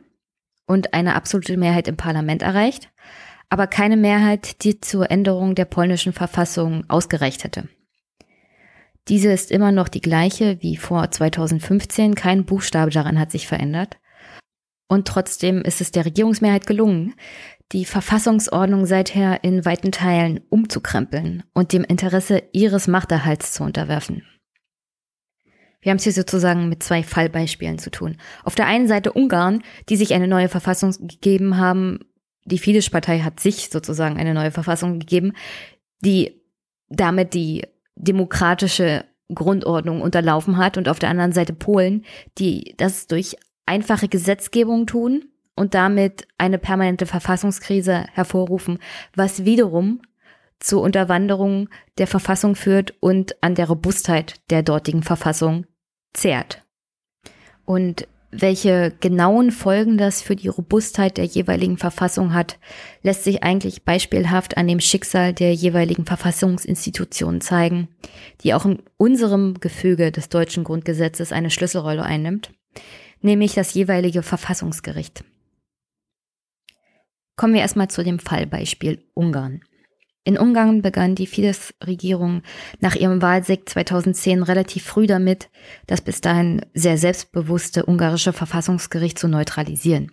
[0.66, 2.90] und eine absolute Mehrheit im Parlament erreicht,
[3.48, 7.68] aber keine Mehrheit, die zur Änderung der polnischen Verfassung ausgereicht hätte.
[9.08, 13.96] Diese ist immer noch die gleiche wie vor 2015, kein Buchstabe daran hat sich verändert.
[14.86, 17.14] Und trotzdem ist es der Regierungsmehrheit gelungen,
[17.72, 24.22] die Verfassungsordnung seither in weiten Teilen umzukrempeln und dem Interesse ihres Machterhalts zu unterwerfen.
[25.80, 28.16] Wir haben es hier sozusagen mit zwei Fallbeispielen zu tun.
[28.42, 32.00] Auf der einen Seite Ungarn, die sich eine neue Verfassung gegeben haben,
[32.48, 35.32] die Fidesz-Partei hat sich sozusagen eine neue Verfassung gegeben,
[36.00, 36.40] die
[36.88, 42.04] damit die demokratische Grundordnung unterlaufen hat und auf der anderen Seite Polen,
[42.38, 48.78] die das durch einfache Gesetzgebung tun und damit eine permanente Verfassungskrise hervorrufen,
[49.14, 50.00] was wiederum
[50.60, 55.66] zur Unterwanderung der Verfassung führt und an der Robustheit der dortigen Verfassung
[56.14, 56.64] zehrt.
[57.64, 62.58] Und welche genauen Folgen das für die Robustheit der jeweiligen Verfassung hat,
[63.02, 67.88] lässt sich eigentlich beispielhaft an dem Schicksal der jeweiligen Verfassungsinstitutionen zeigen,
[68.42, 72.52] die auch in unserem Gefüge des deutschen Grundgesetzes eine Schlüsselrolle einnimmt,
[73.22, 75.24] nämlich das jeweilige Verfassungsgericht.
[77.36, 79.62] Kommen wir erstmal zu dem Fallbeispiel Ungarn.
[80.24, 82.42] In Ungarn begann die Fidesz-Regierung
[82.80, 85.48] nach ihrem Wahlsieg 2010 relativ früh damit,
[85.86, 90.12] das bis dahin sehr selbstbewusste ungarische Verfassungsgericht zu neutralisieren.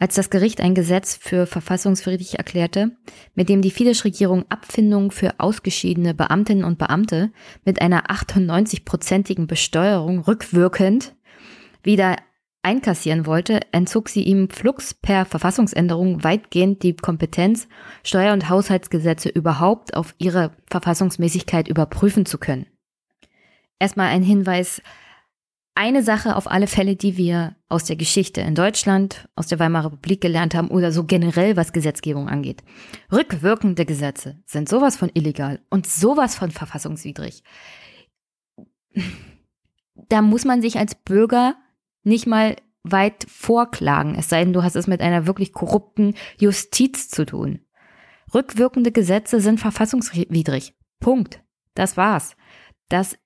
[0.00, 2.92] Als das Gericht ein Gesetz für verfassungswidrig erklärte,
[3.34, 7.32] mit dem die Fidesz-Regierung Abfindungen für ausgeschiedene Beamtinnen und Beamte
[7.64, 11.16] mit einer 98-prozentigen Besteuerung rückwirkend
[11.82, 12.16] wieder
[12.62, 17.68] einkassieren wollte, entzog sie ihm flugs per Verfassungsänderung weitgehend die Kompetenz,
[18.02, 22.66] Steuer- und Haushaltsgesetze überhaupt auf ihre Verfassungsmäßigkeit überprüfen zu können.
[23.78, 24.82] Erstmal ein Hinweis,
[25.74, 29.92] eine Sache auf alle Fälle, die wir aus der Geschichte in Deutschland, aus der Weimarer
[29.92, 32.64] Republik gelernt haben oder so generell, was Gesetzgebung angeht.
[33.12, 37.44] Rückwirkende Gesetze sind sowas von illegal und sowas von verfassungswidrig.
[40.08, 41.54] Da muss man sich als Bürger
[42.02, 47.08] nicht mal weit vorklagen, es sei denn, du hast es mit einer wirklich korrupten Justiz
[47.08, 47.60] zu tun.
[48.34, 50.74] Rückwirkende Gesetze sind verfassungswidrig.
[51.00, 51.42] Punkt.
[51.74, 52.36] Das war's.
[52.88, 53.16] Das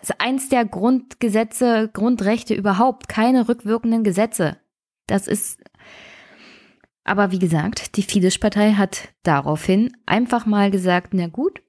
[0.00, 3.08] ist eins der Grundgesetze, Grundrechte überhaupt.
[3.08, 4.58] Keine rückwirkenden Gesetze.
[5.06, 5.60] Das ist.
[7.02, 11.62] Aber wie gesagt, die Fidesz-Partei hat daraufhin einfach mal gesagt, na gut,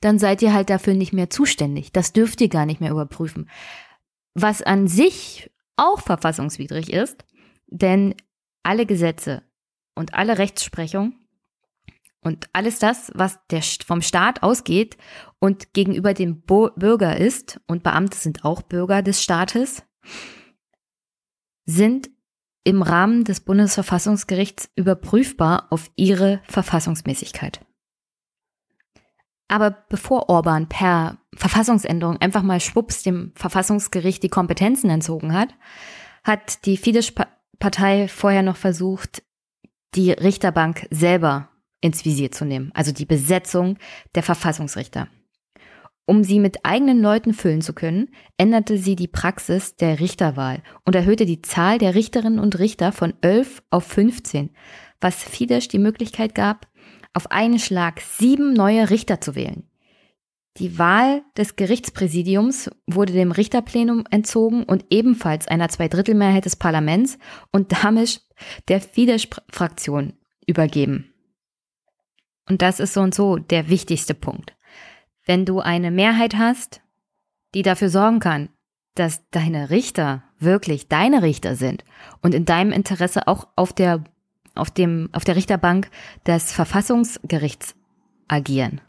[0.00, 1.92] dann seid ihr halt dafür nicht mehr zuständig.
[1.92, 3.48] Das dürft ihr gar nicht mehr überprüfen.
[4.34, 7.24] Was an sich auch verfassungswidrig ist,
[7.66, 8.14] denn
[8.62, 9.42] alle Gesetze
[9.94, 11.14] und alle Rechtsprechung
[12.22, 14.96] und alles das, was der, vom Staat ausgeht
[15.40, 19.82] und gegenüber dem Bo Bürger ist, und Beamte sind auch Bürger des Staates,
[21.64, 22.10] sind
[22.64, 27.60] im Rahmen des Bundesverfassungsgerichts überprüfbar auf ihre Verfassungsmäßigkeit.
[29.48, 35.54] Aber bevor Orban per Verfassungsänderung einfach mal schwupps dem Verfassungsgericht die Kompetenzen entzogen hat,
[36.24, 39.22] hat die Fidesz-Partei vorher noch versucht,
[39.94, 41.48] die Richterbank selber
[41.80, 43.76] ins Visier zu nehmen, also die Besetzung
[44.14, 45.08] der Verfassungsrichter.
[46.04, 50.96] Um sie mit eigenen Leuten füllen zu können, änderte sie die Praxis der Richterwahl und
[50.96, 54.50] erhöhte die Zahl der Richterinnen und Richter von 11 auf 15,
[55.00, 56.66] was Fidesz die Möglichkeit gab,
[57.14, 59.68] auf einen Schlag sieben neue Richter zu wählen.
[60.58, 67.18] Die Wahl des Gerichtspräsidiums wurde dem Richterplenum entzogen und ebenfalls einer Zweidrittelmehrheit des Parlaments
[67.52, 68.22] und damit
[68.68, 70.14] der Fidesz-Fraktion
[70.46, 71.14] übergeben.
[72.48, 74.54] Und das ist so und so der wichtigste Punkt.
[75.24, 76.82] Wenn du eine Mehrheit hast,
[77.54, 78.50] die dafür sorgen kann,
[78.94, 81.84] dass deine Richter wirklich deine Richter sind
[82.20, 84.04] und in deinem Interesse auch auf der
[84.54, 85.90] auf, dem, auf der Richterbank
[86.26, 87.74] des Verfassungsgerichts
[88.28, 88.80] agieren.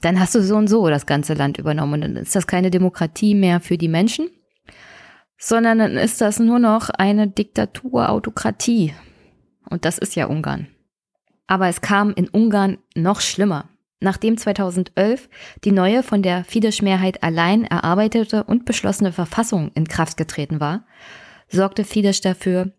[0.00, 2.70] Dann hast du so und so das ganze Land übernommen und dann ist das keine
[2.70, 4.28] Demokratie mehr für die Menschen,
[5.38, 8.94] sondern dann ist das nur noch eine Diktatur, Autokratie.
[9.68, 10.68] Und das ist ja Ungarn.
[11.46, 13.68] Aber es kam in Ungarn noch schlimmer.
[14.00, 15.28] Nachdem 2011
[15.64, 20.86] die neue von der Fidesz-Mehrheit allein erarbeitete und beschlossene Verfassung in Kraft getreten war,
[21.48, 22.72] sorgte Fidesz dafür,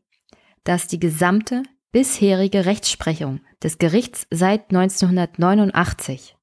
[0.63, 6.37] dass die gesamte bisherige Rechtsprechung des Gerichts seit 1989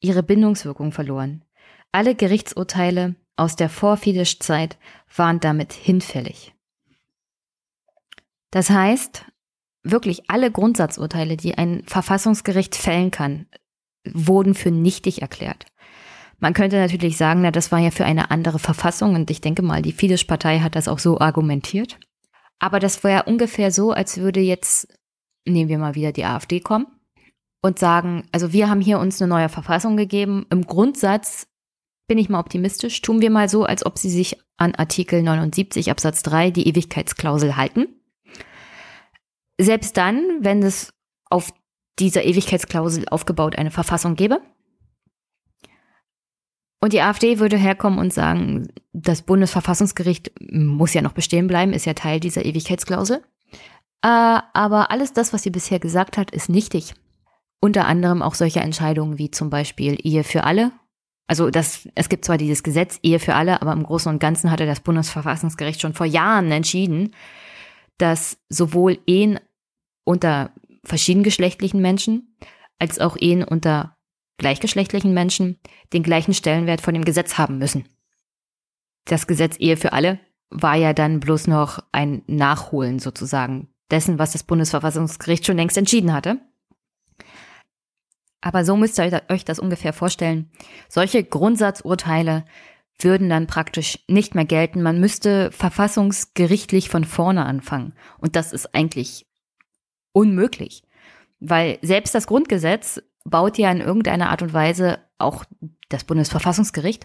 [0.00, 1.44] ihre Bindungswirkung verloren.
[1.92, 4.78] Alle Gerichtsurteile aus der Vorfidesz-Zeit
[5.14, 6.54] waren damit hinfällig.
[8.50, 9.24] Das heißt,
[9.82, 13.46] wirklich alle Grundsatzurteile, die ein Verfassungsgericht fällen kann,
[14.08, 15.66] wurden für nichtig erklärt.
[16.38, 19.62] Man könnte natürlich sagen, na, das war ja für eine andere Verfassung und ich denke
[19.62, 21.98] mal, die Fidesz-Partei hat das auch so argumentiert.
[22.58, 24.88] Aber das war ja ungefähr so, als würde jetzt,
[25.46, 26.86] nehmen wir mal wieder die AfD kommen
[27.62, 30.46] und sagen, also wir haben hier uns eine neue Verfassung gegeben.
[30.50, 31.48] Im Grundsatz
[32.08, 35.90] bin ich mal optimistisch, tun wir mal so, als ob sie sich an Artikel 79
[35.90, 37.88] Absatz 3 die Ewigkeitsklausel halten.
[39.60, 40.92] Selbst dann, wenn es
[41.28, 41.52] auf
[41.98, 44.40] dieser Ewigkeitsklausel aufgebaut eine Verfassung gäbe,
[46.86, 51.84] und die AfD würde herkommen und sagen, das Bundesverfassungsgericht muss ja noch bestehen bleiben, ist
[51.84, 53.24] ja Teil dieser Ewigkeitsklausel.
[54.02, 56.94] Äh, aber alles das, was sie bisher gesagt hat, ist nichtig.
[57.58, 60.70] Unter anderem auch solche Entscheidungen wie zum Beispiel Ehe für alle.
[61.26, 64.52] Also das, es gibt zwar dieses Gesetz Ehe für alle, aber im Großen und Ganzen
[64.52, 67.16] hatte das Bundesverfassungsgericht schon vor Jahren entschieden,
[67.98, 69.40] dass sowohl Ehen
[70.04, 70.52] unter
[70.84, 72.36] verschiedengeschlechtlichen Menschen
[72.78, 73.95] als auch Ehen unter
[74.38, 75.58] gleichgeschlechtlichen Menschen
[75.92, 77.88] den gleichen Stellenwert von dem Gesetz haben müssen.
[79.04, 80.18] Das Gesetz Ehe für alle
[80.50, 86.12] war ja dann bloß noch ein Nachholen sozusagen dessen, was das Bundesverfassungsgericht schon längst entschieden
[86.12, 86.40] hatte.
[88.40, 90.50] Aber so müsst ihr euch das ungefähr vorstellen.
[90.88, 92.44] Solche Grundsatzurteile
[92.98, 94.82] würden dann praktisch nicht mehr gelten.
[94.82, 97.94] Man müsste verfassungsgerichtlich von vorne anfangen.
[98.18, 99.26] Und das ist eigentlich
[100.12, 100.82] unmöglich.
[101.40, 105.44] Weil selbst das Grundgesetz baut ja in irgendeiner Art und Weise auch
[105.88, 107.04] das Bundesverfassungsgericht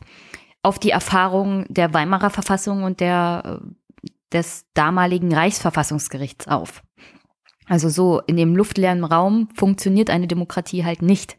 [0.64, 3.62] auf die Erfahrung der Weimarer Verfassung und der,
[4.32, 6.84] des damaligen Reichsverfassungsgerichts auf.
[7.68, 11.38] Also so in dem luftleeren Raum funktioniert eine Demokratie halt nicht.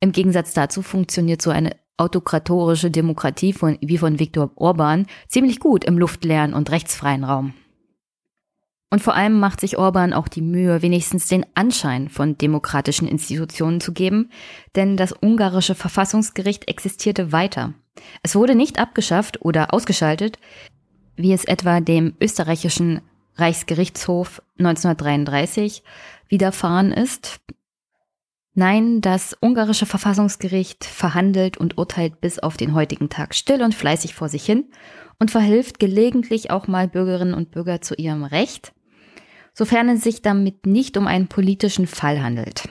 [0.00, 5.84] Im Gegensatz dazu funktioniert so eine autokratorische Demokratie von, wie von Viktor Orban ziemlich gut
[5.84, 7.52] im luftleeren und rechtsfreien Raum.
[8.90, 13.80] Und vor allem macht sich Orban auch die Mühe, wenigstens den Anschein von demokratischen Institutionen
[13.80, 14.30] zu geben,
[14.74, 17.72] denn das ungarische Verfassungsgericht existierte weiter.
[18.24, 20.38] Es wurde nicht abgeschafft oder ausgeschaltet,
[21.14, 23.00] wie es etwa dem österreichischen
[23.36, 25.84] Reichsgerichtshof 1933
[26.28, 27.40] widerfahren ist.
[28.54, 34.14] Nein, das ungarische Verfassungsgericht verhandelt und urteilt bis auf den heutigen Tag still und fleißig
[34.14, 34.64] vor sich hin
[35.20, 38.72] und verhilft gelegentlich auch mal Bürgerinnen und Bürger zu ihrem Recht,
[39.54, 42.68] sofern es sich damit nicht um einen politischen Fall handelt.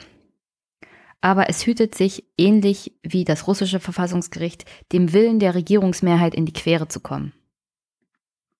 [1.22, 6.54] Aber es hütet sich, ähnlich wie das russische Verfassungsgericht, dem Willen der Regierungsmehrheit in die
[6.54, 7.34] Quere zu kommen.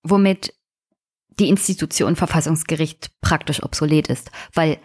[0.02, 0.54] Womit
[1.38, 4.78] die Institution Verfassungsgericht praktisch obsolet ist, weil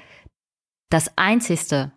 [0.90, 1.92] das einzigste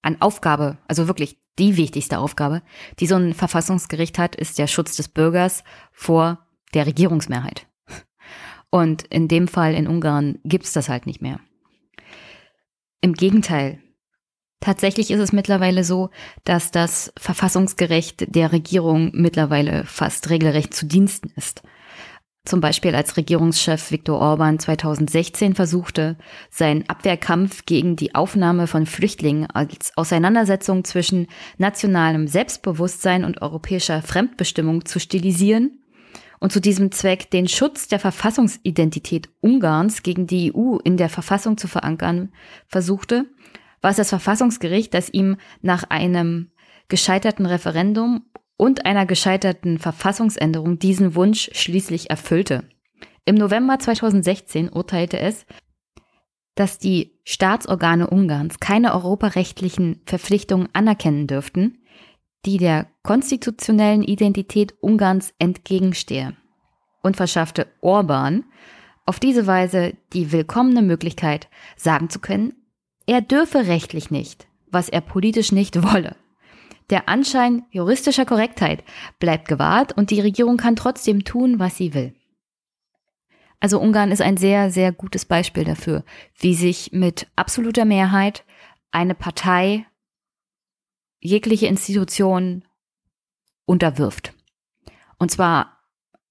[0.00, 2.62] an Aufgabe, also wirklich die wichtigste Aufgabe,
[2.98, 7.66] die so ein Verfassungsgericht hat, ist der Schutz des Bürgers vor der Regierungsmehrheit.
[8.72, 11.38] Und in dem Fall in Ungarn gibt's das halt nicht mehr.
[13.00, 13.78] Im Gegenteil.
[14.58, 16.10] Tatsächlich ist es mittlerweile so,
[16.42, 21.62] dass das Verfassungsgericht der Regierung mittlerweile fast regelrecht zu Diensten ist
[22.44, 26.16] zum Beispiel als Regierungschef Viktor Orban 2016 versuchte,
[26.50, 34.84] seinen Abwehrkampf gegen die Aufnahme von Flüchtlingen als Auseinandersetzung zwischen nationalem Selbstbewusstsein und europäischer Fremdbestimmung
[34.84, 35.78] zu stilisieren
[36.42, 41.56] und zu diesem Zweck den Schutz der Verfassungsidentität Ungarns gegen die EU in der Verfassung
[41.56, 42.32] zu verankern
[42.66, 43.26] versuchte,
[43.80, 46.50] war es das Verfassungsgericht, das ihm nach einem
[46.88, 48.24] gescheiterten Referendum
[48.56, 52.64] und einer gescheiterten Verfassungsänderung diesen Wunsch schließlich erfüllte.
[53.24, 55.46] Im November 2016 urteilte es,
[56.56, 61.78] dass die Staatsorgane Ungarns keine europarechtlichen Verpflichtungen anerkennen dürften,
[62.44, 66.36] die der konstitutionellen Identität Ungarns entgegenstehe
[67.02, 68.44] und verschaffte Orban
[69.06, 72.54] auf diese Weise die willkommene Möglichkeit, sagen zu können,
[73.06, 76.16] er dürfe rechtlich nicht, was er politisch nicht wolle.
[76.90, 78.84] Der Anschein juristischer Korrektheit
[79.18, 82.14] bleibt gewahrt und die Regierung kann trotzdem tun, was sie will.
[83.60, 86.04] Also Ungarn ist ein sehr, sehr gutes Beispiel dafür,
[86.36, 88.44] wie sich mit absoluter Mehrheit
[88.90, 89.86] eine Partei
[91.22, 92.64] jegliche Institution
[93.64, 94.34] unterwirft.
[95.18, 95.78] Und zwar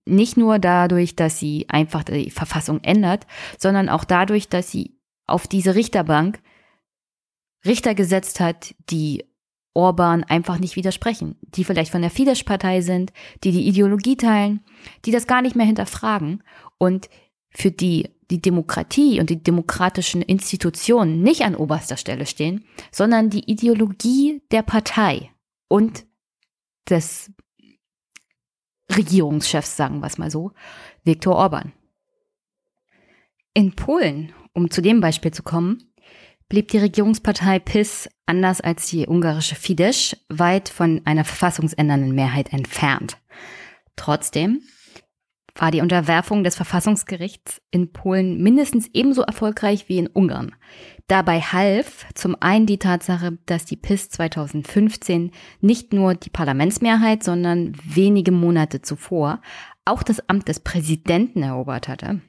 [0.05, 3.25] nicht nur dadurch, dass sie einfach die Verfassung ändert,
[3.57, 6.41] sondern auch dadurch, dass sie auf diese Richterbank
[7.65, 9.23] Richter gesetzt hat, die
[9.73, 14.65] Orban einfach nicht widersprechen, die vielleicht von der Fidesz-Partei sind, die die Ideologie teilen,
[15.05, 16.43] die das gar nicht mehr hinterfragen
[16.77, 17.09] und
[17.51, 23.51] für die die Demokratie und die demokratischen Institutionen nicht an oberster Stelle stehen, sondern die
[23.51, 25.29] Ideologie der Partei
[25.67, 26.05] und
[26.89, 27.31] des
[28.95, 30.51] Regierungschefs, sagen wir es mal so,
[31.03, 31.73] Viktor Orban.
[33.53, 35.93] In Polen, um zu dem Beispiel zu kommen,
[36.47, 43.17] blieb die Regierungspartei PIS anders als die ungarische Fidesz weit von einer verfassungsändernden Mehrheit entfernt.
[43.95, 44.61] Trotzdem
[45.55, 50.55] war die Unterwerfung des Verfassungsgerichts in Polen mindestens ebenso erfolgreich wie in Ungarn.
[51.07, 57.73] Dabei half zum einen die Tatsache, dass die PIS 2015 nicht nur die Parlamentsmehrheit, sondern
[57.83, 59.41] wenige Monate zuvor
[59.83, 62.21] auch das Amt des Präsidenten erobert hatte.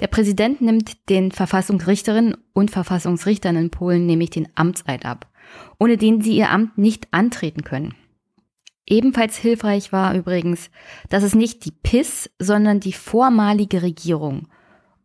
[0.00, 5.26] Der Präsident nimmt den Verfassungsrichterinnen und Verfassungsrichtern in Polen nämlich den Amtseid ab,
[5.78, 7.94] ohne den sie ihr Amt nicht antreten können.
[8.86, 10.70] Ebenfalls hilfreich war übrigens,
[11.08, 14.48] dass es nicht die PIS, sondern die vormalige Regierung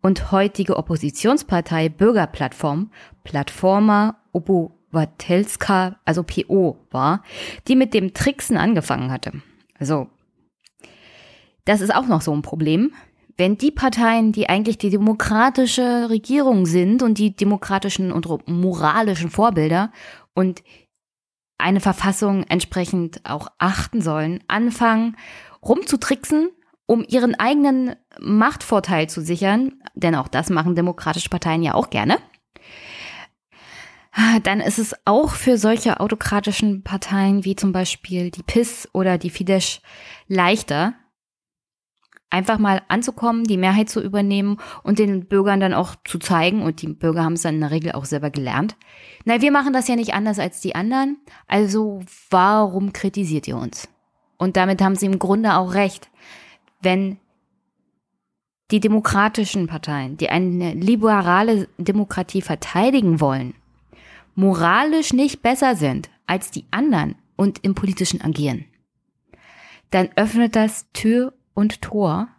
[0.01, 2.91] und heutige Oppositionspartei Bürgerplattform,
[3.23, 7.23] Plattforma Obywatelska, also PO war,
[7.67, 9.41] die mit dem Tricksen angefangen hatte.
[9.77, 10.07] Also,
[11.65, 12.91] das ist auch noch so ein Problem
[13.39, 19.93] wenn die Parteien, die eigentlich die demokratische Regierung sind und die demokratischen und moralischen Vorbilder
[20.35, 20.61] und
[21.59, 25.15] eine Verfassung entsprechend auch achten sollen, anfangen
[25.61, 26.49] rumzutricksen,
[26.85, 32.17] um ihren eigenen Machtvorteil zu sichern, denn auch das machen demokratische Parteien ja auch gerne,
[34.43, 39.29] dann ist es auch für solche autokratischen Parteien wie zum Beispiel die PIS oder die
[39.29, 39.81] Fidesz
[40.27, 40.93] leichter,
[42.29, 46.81] einfach mal anzukommen, die Mehrheit zu übernehmen und den Bürgern dann auch zu zeigen, und
[46.81, 48.75] die Bürger haben es dann in der Regel auch selber gelernt,
[49.25, 51.17] na, wir machen das ja nicht anders als die anderen,
[51.47, 53.89] also warum kritisiert ihr uns?
[54.37, 56.09] Und damit haben sie im Grunde auch recht.
[56.81, 57.17] Wenn
[58.71, 63.55] die demokratischen Parteien, die eine liberale Demokratie verteidigen wollen,
[64.35, 68.65] moralisch nicht besser sind als die anderen und im politischen Agieren,
[69.89, 72.29] dann öffnet das Tür und Tor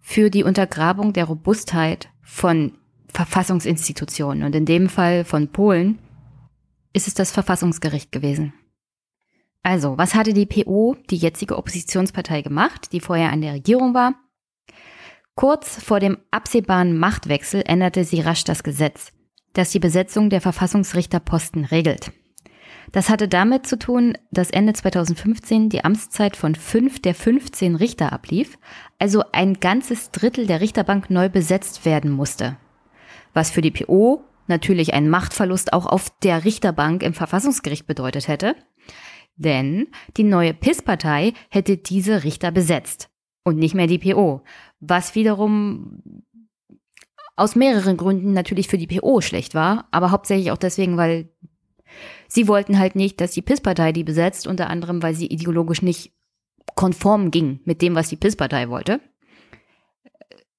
[0.00, 2.72] für die Untergrabung der Robustheit von
[3.08, 4.42] Verfassungsinstitutionen.
[4.42, 5.98] Und in dem Fall von Polen
[6.92, 8.52] ist es das Verfassungsgericht gewesen.
[9.62, 14.14] Also, was hatte die PO, die jetzige Oppositionspartei, gemacht, die vorher an der Regierung war?
[15.36, 19.12] Kurz vor dem absehbaren Machtwechsel änderte sie rasch das Gesetz,
[19.52, 22.12] das die Besetzung der Verfassungsrichterposten regelt.
[22.92, 28.12] Das hatte damit zu tun, dass Ende 2015 die Amtszeit von fünf der 15 Richter
[28.12, 28.58] ablief,
[28.98, 32.56] also ein ganzes Drittel der Richterbank neu besetzt werden musste.
[33.32, 38.56] Was für die PO natürlich einen Machtverlust auch auf der Richterbank im Verfassungsgericht bedeutet hätte,
[39.36, 39.86] denn
[40.16, 43.08] die neue PIS-Partei hätte diese Richter besetzt
[43.44, 44.42] und nicht mehr die PO,
[44.80, 46.02] was wiederum
[47.36, 51.30] aus mehreren Gründen natürlich für die PO schlecht war, aber hauptsächlich auch deswegen, weil
[52.32, 56.12] Sie wollten halt nicht, dass die PIS-Partei die besetzt, unter anderem, weil sie ideologisch nicht
[56.76, 59.00] konform ging mit dem, was die PIS-Partei wollte.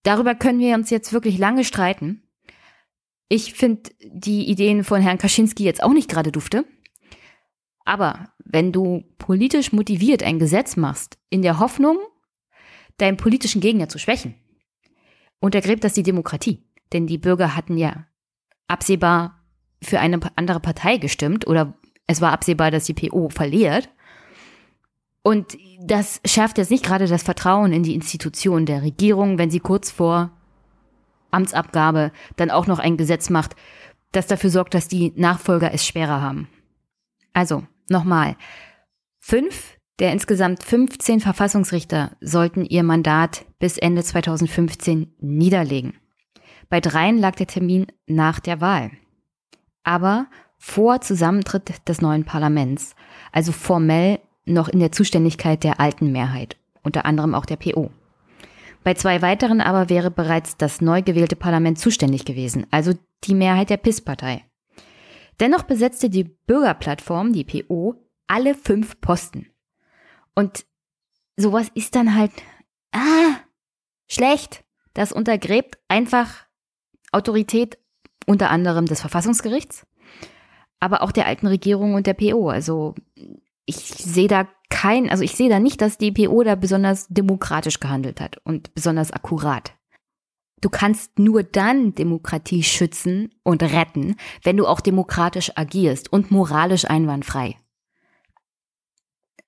[0.03, 2.23] Darüber können wir uns jetzt wirklich lange streiten.
[3.29, 6.65] Ich finde die Ideen von Herrn Kaczynski jetzt auch nicht gerade dufte.
[7.85, 11.97] Aber wenn du politisch motiviert ein Gesetz machst, in der Hoffnung,
[12.97, 14.35] deinen politischen Gegner zu schwächen,
[15.39, 16.67] untergräbt das die Demokratie.
[16.91, 18.07] Denn die Bürger hatten ja
[18.67, 19.40] absehbar
[19.83, 21.73] für eine andere Partei gestimmt oder
[22.07, 23.89] es war absehbar, dass die PO verliert.
[25.23, 29.59] Und das schärft jetzt nicht gerade das Vertrauen in die Institution der Regierung, wenn sie
[29.59, 30.31] kurz vor
[31.29, 33.55] Amtsabgabe dann auch noch ein Gesetz macht,
[34.11, 36.49] das dafür sorgt, dass die Nachfolger es schwerer haben.
[37.33, 38.35] Also, nochmal.
[39.19, 45.93] Fünf der insgesamt 15 Verfassungsrichter sollten ihr Mandat bis Ende 2015 niederlegen.
[46.69, 48.91] Bei dreien lag der Termin nach der Wahl
[49.83, 50.27] aber
[50.57, 52.95] vor Zusammentritt des neuen Parlaments,
[53.31, 57.91] also formell noch in der Zuständigkeit der alten Mehrheit, unter anderem auch der PO.
[58.83, 63.69] Bei zwei weiteren aber wäre bereits das neu gewählte Parlament zuständig gewesen, also die Mehrheit
[63.69, 64.43] der PIS-Partei.
[65.39, 67.95] Dennoch besetzte die Bürgerplattform, die PO,
[68.27, 69.47] alle fünf Posten.
[70.35, 70.65] Und
[71.35, 72.31] sowas ist dann halt,
[72.91, 73.35] ah,
[74.07, 74.63] schlecht.
[74.93, 76.45] Das untergräbt einfach
[77.11, 77.77] Autorität
[78.25, 79.85] unter anderem des Verfassungsgerichts,
[80.79, 82.49] aber auch der alten Regierung und der PO.
[82.49, 82.95] Also
[83.65, 87.79] ich sehe da kein, also ich sehe da nicht, dass die PO da besonders demokratisch
[87.79, 89.73] gehandelt hat und besonders akkurat.
[90.61, 96.85] Du kannst nur dann Demokratie schützen und retten, wenn du auch demokratisch agierst und moralisch
[96.85, 97.57] einwandfrei.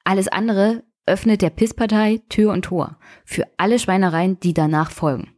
[0.04, 5.33] Alles andere öffnet der PIS-Partei Tür und Tor für alle Schweinereien, die danach folgen.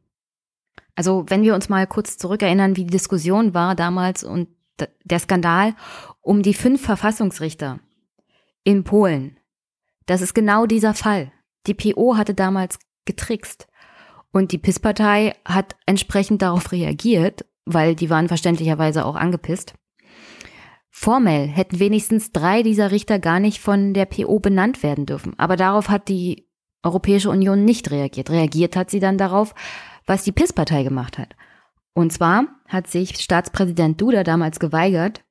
[0.96, 4.48] Also wenn wir uns mal kurz zurückerinnern, wie die Diskussion war damals und
[5.04, 5.76] der Skandal
[6.22, 7.80] um die fünf Verfassungsrichter
[8.64, 9.38] in Polen.
[10.06, 11.32] Das ist genau dieser Fall.
[11.68, 13.68] Die PO hatte damals getrickst
[14.32, 19.76] und die PIS-Partei hat entsprechend darauf reagiert, weil die waren verständlicherweise auch angepisst.
[20.89, 25.34] Formell hätten wenigstens drei dieser Richter gar nicht von der PO benannt werden dürfen.
[25.38, 26.48] Aber darauf hat die
[26.84, 28.30] Europäische Union nicht reagiert.
[28.30, 29.54] Reagiert hat sie dann darauf,
[30.06, 31.36] was die PIS-Partei gemacht hat.
[31.93, 35.24] Und zwar hat sich Staatspräsident Duda damals geweigert,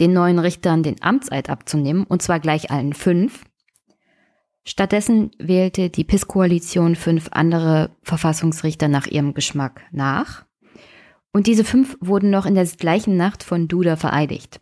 [0.00, 3.44] den neuen Richtern den Amtseid abzunehmen, und zwar gleich allen fünf.
[4.64, 10.46] Stattdessen wählte die PIS-Koalition fünf andere Verfassungsrichter nach ihrem Geschmack nach.
[11.32, 14.60] Und diese fünf wurden noch in der gleichen Nacht von Duda vereidigt.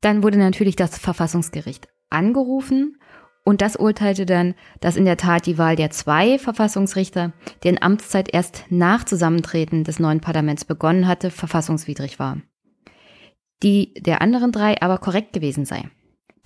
[0.00, 2.98] Dann wurde natürlich das Verfassungsgericht angerufen
[3.44, 7.32] und das urteilte dann, dass in der Tat die Wahl der zwei Verfassungsrichter,
[7.62, 12.38] deren Amtszeit erst nach Zusammentreten des neuen Parlaments begonnen hatte, verfassungswidrig war.
[13.62, 15.88] Die der anderen drei aber korrekt gewesen sei.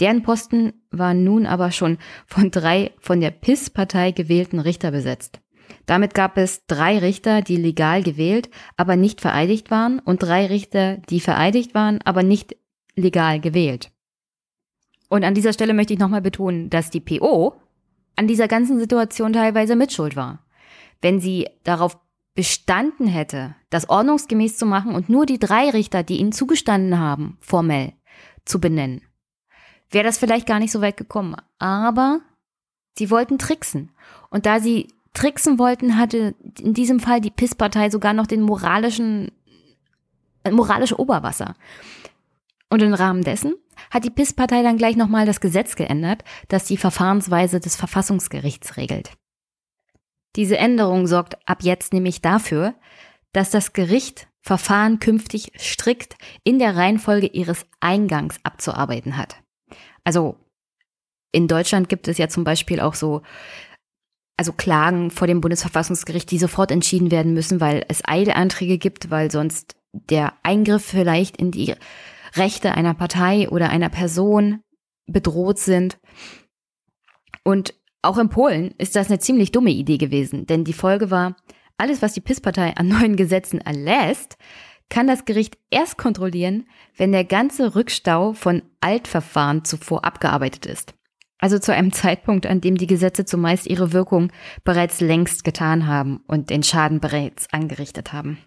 [0.01, 5.41] Deren Posten waren nun aber schon von drei von der PIS-Partei gewählten Richter besetzt.
[5.87, 10.99] Damit gab es drei Richter, die legal gewählt, aber nicht vereidigt waren und drei Richter,
[11.11, 12.57] die vereidigt waren, aber nicht
[12.95, 13.91] legal gewählt.
[15.09, 17.55] Und an dieser Stelle möchte ich nochmal betonen, dass die PO
[18.17, 20.41] an dieser ganzen Situation teilweise mitschuld war.
[21.01, 21.99] Wenn sie darauf
[22.35, 27.37] bestanden hätte, das ordnungsgemäß zu machen und nur die drei Richter, die ihnen zugestanden haben,
[27.41, 27.95] formell
[28.45, 29.03] zu benennen,
[29.91, 31.37] wäre das vielleicht gar nicht so weit gekommen.
[31.59, 32.21] Aber
[32.97, 33.91] sie wollten tricksen.
[34.31, 39.33] Und da sie tricksen wollten, hatte in diesem Fall die PIS-Partei sogar noch den moralischen,
[40.45, 41.55] äh, moralische Oberwasser.
[42.71, 43.55] Und im Rahmen dessen
[43.91, 49.13] hat die PIS-Partei dann gleich nochmal das Gesetz geändert, das die Verfahrensweise des Verfassungsgerichts regelt.
[50.37, 52.75] Diese Änderung sorgt ab jetzt nämlich dafür,
[53.33, 59.37] dass das Gericht Verfahren künftig strikt in der Reihenfolge ihres Eingangs abzuarbeiten hat.
[60.05, 60.37] Also
[61.33, 63.23] in Deutschland gibt es ja zum Beispiel auch so,
[64.37, 69.31] also Klagen vor dem Bundesverfassungsgericht, die sofort entschieden werden müssen, weil es Eilanträge gibt, weil
[69.31, 71.75] sonst der Eingriff vielleicht in die
[72.39, 74.61] Rechte einer Partei oder einer Person
[75.07, 75.99] bedroht sind.
[77.45, 81.37] Und auch in Polen ist das eine ziemlich dumme Idee gewesen, denn die Folge war,
[81.77, 84.37] alles, was die PIS-Partei an neuen Gesetzen erlässt,
[84.89, 86.67] kann das Gericht erst kontrollieren,
[86.97, 90.95] wenn der ganze Rückstau von Altverfahren zuvor abgearbeitet ist.
[91.39, 94.33] Also zu einem Zeitpunkt, an dem die Gesetze zumeist ihre Wirkung
[94.65, 98.39] bereits längst getan haben und den Schaden bereits angerichtet haben.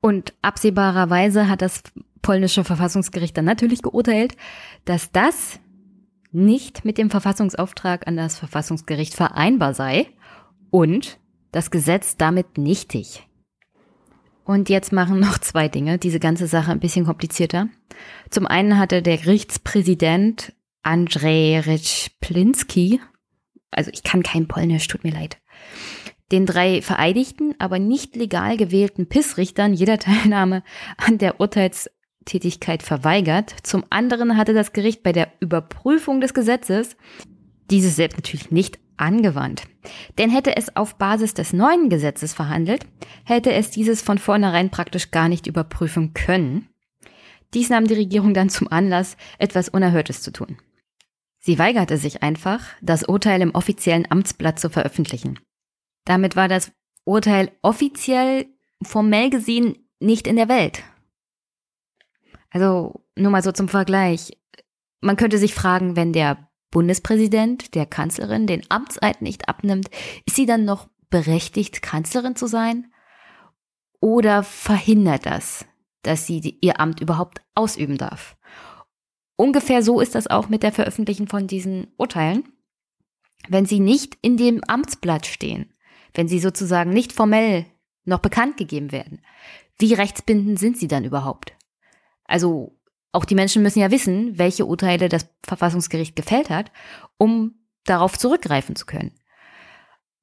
[0.00, 1.82] Und absehbarerweise hat das
[2.22, 4.36] polnische Verfassungsgericht dann natürlich geurteilt,
[4.84, 5.60] dass das
[6.32, 10.06] nicht mit dem Verfassungsauftrag an das Verfassungsgericht vereinbar sei
[10.70, 11.18] und
[11.52, 13.26] das Gesetz damit nichtig.
[14.44, 17.68] Und jetzt machen noch zwei Dinge diese ganze Sache ein bisschen komplizierter.
[18.30, 23.00] Zum einen hatte der Gerichtspräsident Andrzej Ryczplinski,
[23.70, 25.38] also ich kann kein Polnisch, tut mir leid,
[26.32, 30.62] den drei vereidigten, aber nicht legal gewählten PIS-Richtern jeder Teilnahme
[30.96, 33.54] an der Urteilstätigkeit verweigert.
[33.62, 36.96] Zum anderen hatte das Gericht bei der Überprüfung des Gesetzes
[37.70, 39.62] dieses selbst natürlich nicht angewandt.
[40.18, 42.86] Denn hätte es auf Basis des neuen Gesetzes verhandelt,
[43.24, 46.68] hätte es dieses von vornherein praktisch gar nicht überprüfen können.
[47.54, 50.58] Dies nahm die Regierung dann zum Anlass, etwas Unerhörtes zu tun.
[51.38, 55.38] Sie weigerte sich einfach, das Urteil im offiziellen Amtsblatt zu veröffentlichen.
[56.10, 56.72] Damit war das
[57.04, 58.48] Urteil offiziell
[58.82, 60.82] formell gesehen nicht in der Welt.
[62.50, 64.36] Also nur mal so zum Vergleich.
[65.00, 69.88] Man könnte sich fragen, wenn der Bundespräsident der Kanzlerin den Amtseid nicht abnimmt,
[70.26, 72.92] ist sie dann noch berechtigt, Kanzlerin zu sein?
[74.00, 75.64] Oder verhindert das,
[76.02, 78.36] dass sie ihr Amt überhaupt ausüben darf?
[79.36, 82.52] Ungefähr so ist das auch mit der Veröffentlichung von diesen Urteilen.
[83.48, 85.72] Wenn sie nicht in dem Amtsblatt stehen,
[86.14, 87.66] wenn sie sozusagen nicht formell
[88.04, 89.20] noch bekannt gegeben werden,
[89.78, 91.52] wie rechtsbindend sind sie dann überhaupt?
[92.24, 92.78] Also
[93.12, 96.70] auch die Menschen müssen ja wissen, welche Urteile das Verfassungsgericht gefällt hat,
[97.18, 97.54] um
[97.84, 99.12] darauf zurückgreifen zu können.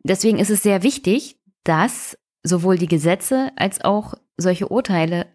[0.03, 5.25] Deswegen ist es sehr wichtig, dass sowohl die Gesetze als auch solche Urteile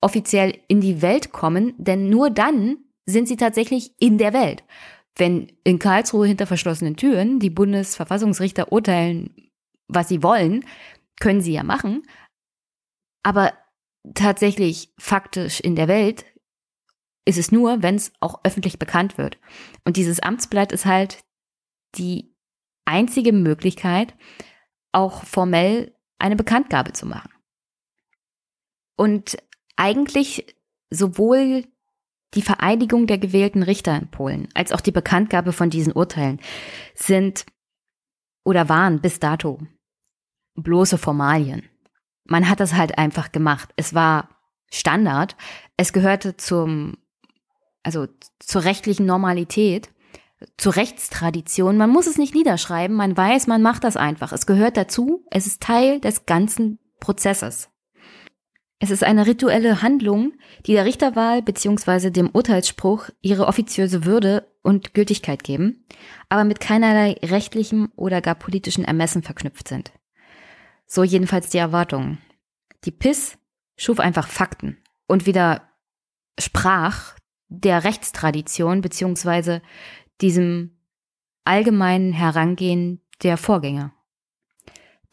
[0.00, 4.64] offiziell in die Welt kommen, denn nur dann sind sie tatsächlich in der Welt.
[5.14, 9.45] Wenn in Karlsruhe hinter verschlossenen Türen die Bundesverfassungsrichter urteilen,
[9.88, 10.64] was sie wollen,
[11.20, 12.02] können sie ja machen,
[13.22, 13.52] aber
[14.14, 16.24] tatsächlich faktisch in der Welt
[17.24, 19.38] ist es nur, wenn es auch öffentlich bekannt wird.
[19.84, 21.24] Und dieses Amtsblatt ist halt
[21.96, 22.32] die
[22.84, 24.14] einzige Möglichkeit,
[24.92, 27.32] auch formell eine Bekanntgabe zu machen.
[28.96, 29.36] Und
[29.74, 30.56] eigentlich
[30.90, 31.66] sowohl
[32.34, 36.40] die Vereidigung der gewählten Richter in Polen als auch die Bekanntgabe von diesen Urteilen
[36.94, 37.44] sind
[38.44, 39.58] oder waren bis dato
[40.56, 41.62] bloße Formalien.
[42.24, 43.70] Man hat das halt einfach gemacht.
[43.76, 44.28] Es war
[44.70, 45.36] Standard.
[45.76, 46.96] Es gehörte zum
[47.86, 48.08] also
[48.40, 49.90] zur rechtlichen Normalität,
[50.58, 51.76] zur Rechtstradition.
[51.76, 54.32] Man muss es nicht niederschreiben, man weiß, man macht das einfach.
[54.32, 57.70] Es gehört dazu, es ist Teil des ganzen Prozesses.
[58.80, 60.32] Es ist eine rituelle Handlung,
[60.66, 62.10] die der Richterwahl bzw.
[62.10, 65.86] dem Urteilsspruch ihre offiziöse Würde und Gültigkeit geben,
[66.28, 69.92] aber mit keinerlei rechtlichem oder gar politischen Ermessen verknüpft sind.
[70.86, 72.18] So jedenfalls die Erwartungen.
[72.84, 73.38] Die PIS
[73.76, 77.16] schuf einfach Fakten und widersprach
[77.48, 79.62] der Rechtstradition beziehungsweise
[80.20, 80.78] diesem
[81.44, 83.92] allgemeinen Herangehen der Vorgänger.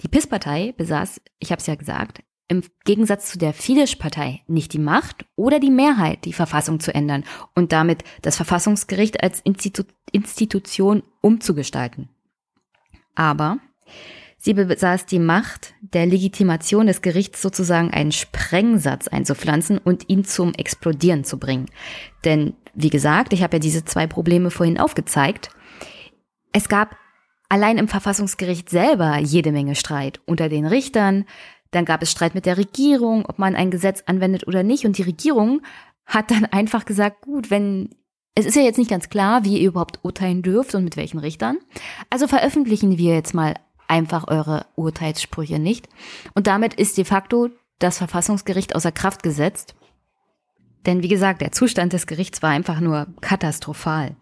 [0.02, 4.80] Die PIS-Partei besaß, ich habe es ja gesagt, im Gegensatz zu der Fidesz-Partei nicht die
[4.80, 7.24] Macht oder die Mehrheit, die Verfassung zu ändern
[7.56, 12.10] und damit das Verfassungsgericht als Institu Institution umzugestalten.
[13.16, 13.58] Aber
[14.46, 20.54] Sie besaß die Macht, der Legitimation des Gerichts sozusagen einen Sprengsatz einzupflanzen und ihn zum
[20.54, 21.68] Explodieren zu bringen.
[22.26, 25.48] Denn, wie gesagt, ich habe ja diese zwei Probleme vorhin aufgezeigt.
[26.52, 26.98] Es gab
[27.48, 31.24] allein im Verfassungsgericht selber jede Menge Streit unter den Richtern.
[31.72, 34.84] Dann gab es Streit mit der Regierung, ob man ein Gesetz anwendet oder nicht.
[34.84, 35.62] Und die Regierung
[36.06, 37.96] hat dann einfach gesagt, gut, wenn
[38.36, 41.20] es ist ja jetzt nicht ganz klar, wie ihr überhaupt urteilen dürft und mit welchen
[41.20, 41.60] Richtern.
[42.10, 43.54] Also veröffentlichen wir jetzt mal
[43.94, 45.88] einfach eure Urteilssprüche nicht.
[46.34, 49.76] Und damit ist de facto das Verfassungsgericht außer Kraft gesetzt.
[50.88, 54.16] Denn wie gesagt, der Zustand des Gerichts war einfach nur katastrophal.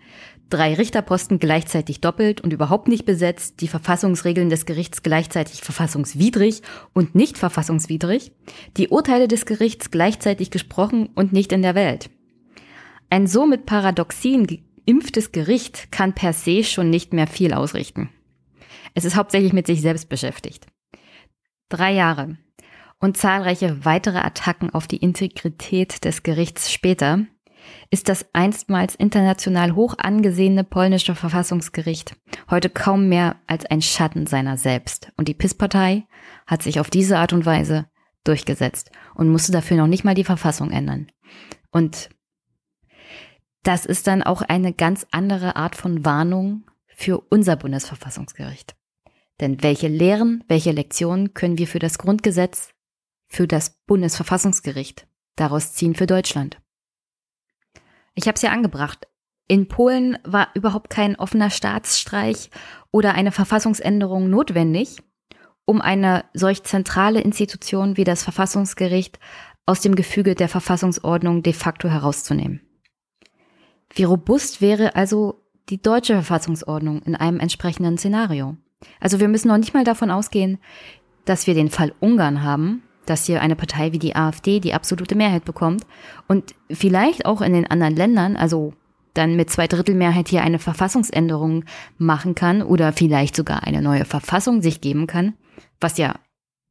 [0.50, 6.62] Drei Richterposten gleichzeitig doppelt und überhaupt nicht besetzt, die Verfassungsregeln des Gerichts gleichzeitig verfassungswidrig
[6.92, 8.34] und nicht verfassungswidrig,
[8.76, 12.10] die Urteile des Gerichts gleichzeitig gesprochen und nicht in der Welt.
[13.10, 14.46] Ein so mit Paradoxien
[14.86, 18.10] geimpftes Gericht kann per se schon nicht mehr viel ausrichten.
[18.94, 20.68] Es ist hauptsächlich mit sich selbst beschäftigt.
[21.70, 22.38] Drei Jahre
[23.00, 27.26] und zahlreiche weitere Attacken auf die Integrität des Gerichts später
[27.90, 32.16] ist das einstmals international hoch angesehene polnische Verfassungsgericht
[32.50, 35.12] heute kaum mehr als ein Schatten seiner selbst.
[35.18, 36.06] Und die PIS-Partei
[36.48, 37.88] hat sich auf diese Art und Weise
[38.24, 41.08] durchgesetzt und musste dafür noch nicht mal die Verfassung ändern.
[41.72, 42.10] Und
[43.64, 48.76] das ist dann auch eine ganz andere Art von Warnung für unser Bundesverfassungsgericht.
[49.42, 52.70] Denn welche Lehren, welche Lektionen können wir für das Grundgesetz,
[53.28, 56.62] für das Bundesverfassungsgericht daraus ziehen für Deutschland?
[58.14, 59.08] Ich habe es ja angebracht.
[59.48, 62.52] In Polen war überhaupt kein offener Staatsstreich
[62.92, 64.98] oder eine Verfassungsänderung notwendig,
[65.66, 69.20] um eine solch zentrale Institution wie das Verfassungsgericht
[69.66, 72.62] aus dem Gefüge der Verfassungsordnung de facto herauszunehmen.
[73.94, 78.58] Wie robust wäre also die deutsche Verfassungsordnung in einem entsprechenden Szenario?
[79.00, 80.58] Also wir müssen noch nicht mal davon ausgehen,
[81.26, 85.16] dass wir den Fall Ungarn haben, dass hier eine Partei wie die AfD die absolute
[85.16, 85.86] Mehrheit bekommt
[86.28, 88.74] und vielleicht auch in den anderen Ländern, also
[89.14, 91.66] dann mit zwei Drittel Mehrheit hier eine Verfassungsänderung
[91.98, 95.34] machen kann oder vielleicht sogar eine neue Verfassung sich geben kann,
[95.80, 96.16] was ja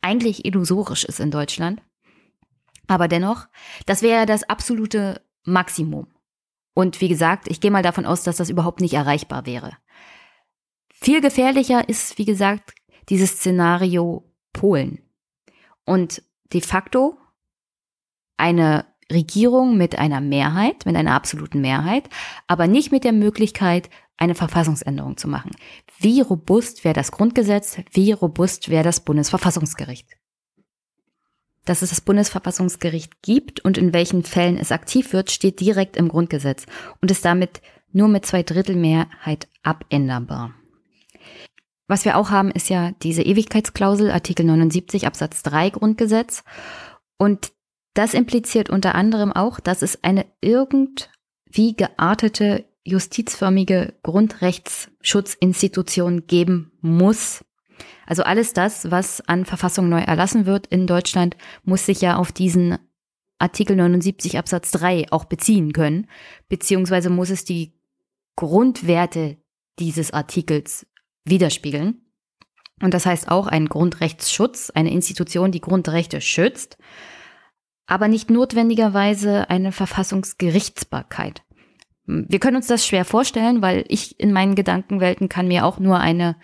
[0.00, 1.82] eigentlich illusorisch ist in Deutschland.
[2.86, 3.46] Aber dennoch,
[3.86, 6.06] das wäre das absolute Maximum.
[6.74, 9.72] Und wie gesagt, ich gehe mal davon aus, dass das überhaupt nicht erreichbar wäre.
[11.02, 12.74] Viel gefährlicher ist, wie gesagt,
[13.08, 15.00] dieses Szenario Polen.
[15.84, 16.22] Und
[16.52, 17.16] de facto
[18.36, 22.08] eine Regierung mit einer Mehrheit, mit einer absoluten Mehrheit,
[22.46, 25.52] aber nicht mit der Möglichkeit, eine Verfassungsänderung zu machen.
[25.98, 27.78] Wie robust wäre das Grundgesetz?
[27.92, 30.08] Wie robust wäre das Bundesverfassungsgericht?
[31.64, 36.08] Dass es das Bundesverfassungsgericht gibt und in welchen Fällen es aktiv wird, steht direkt im
[36.08, 36.66] Grundgesetz
[37.00, 40.54] und ist damit nur mit zwei Drittel Mehrheit abänderbar.
[41.90, 46.44] Was wir auch haben, ist ja diese Ewigkeitsklausel, Artikel 79 Absatz 3 Grundgesetz.
[47.18, 47.50] Und
[47.94, 57.44] das impliziert unter anderem auch, dass es eine irgendwie geartete justizförmige Grundrechtsschutzinstitution geben muss,
[58.06, 62.30] also alles das, was an Verfassung neu erlassen wird in Deutschland, muss sich ja auf
[62.30, 62.78] diesen
[63.40, 66.06] Artikel 79 Absatz 3 auch beziehen können,
[66.48, 67.72] beziehungsweise muss es die
[68.36, 69.38] Grundwerte
[69.80, 70.86] dieses Artikels
[71.24, 72.06] widerspiegeln.
[72.82, 76.78] Und das heißt auch ein Grundrechtsschutz, eine Institution, die Grundrechte schützt,
[77.86, 81.42] aber nicht notwendigerweise eine Verfassungsgerichtsbarkeit.
[82.06, 85.98] Wir können uns das schwer vorstellen, weil ich in meinen Gedankenwelten kann mir auch nur
[85.98, 86.36] eine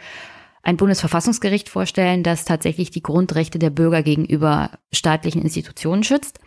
[0.66, 6.41] ein Bundesverfassungsgericht vorstellen, das tatsächlich die Grundrechte der Bürger gegenüber staatlichen Institutionen schützt.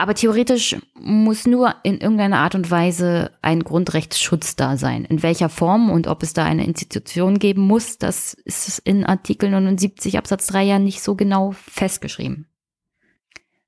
[0.00, 5.04] Aber theoretisch muss nur in irgendeiner Art und Weise ein Grundrechtsschutz da sein.
[5.04, 9.50] In welcher Form und ob es da eine Institution geben muss, das ist in Artikel
[9.50, 12.46] 79 Absatz 3 ja nicht so genau festgeschrieben.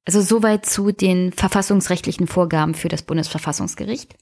[0.06, 4.16] Also soweit zu den verfassungsrechtlichen Vorgaben für das Bundesverfassungsgericht.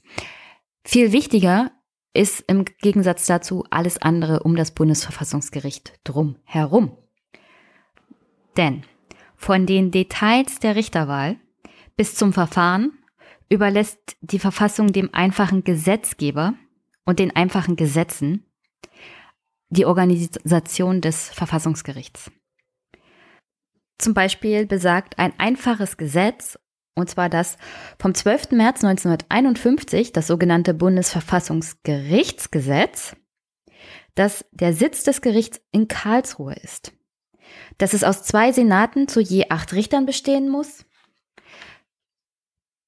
[0.83, 1.71] Viel wichtiger
[2.13, 6.91] ist im Gegensatz dazu alles andere um das Bundesverfassungsgericht drum herum.
[8.57, 8.83] Denn
[9.37, 11.37] von den Details der Richterwahl
[11.95, 12.91] bis zum Verfahren
[13.49, 16.55] überlässt die Verfassung dem einfachen Gesetzgeber
[17.05, 18.45] und den einfachen Gesetzen
[19.69, 22.31] die Organisation des Verfassungsgerichts.
[23.97, 26.57] Zum Beispiel besagt ein einfaches Gesetz
[26.95, 27.57] und zwar das
[27.99, 28.51] vom 12.
[28.51, 33.15] März 1951, das sogenannte Bundesverfassungsgerichtsgesetz,
[34.15, 36.91] dass der Sitz des Gerichts in Karlsruhe ist.
[37.77, 40.85] Dass es aus zwei Senaten zu je acht Richtern bestehen muss.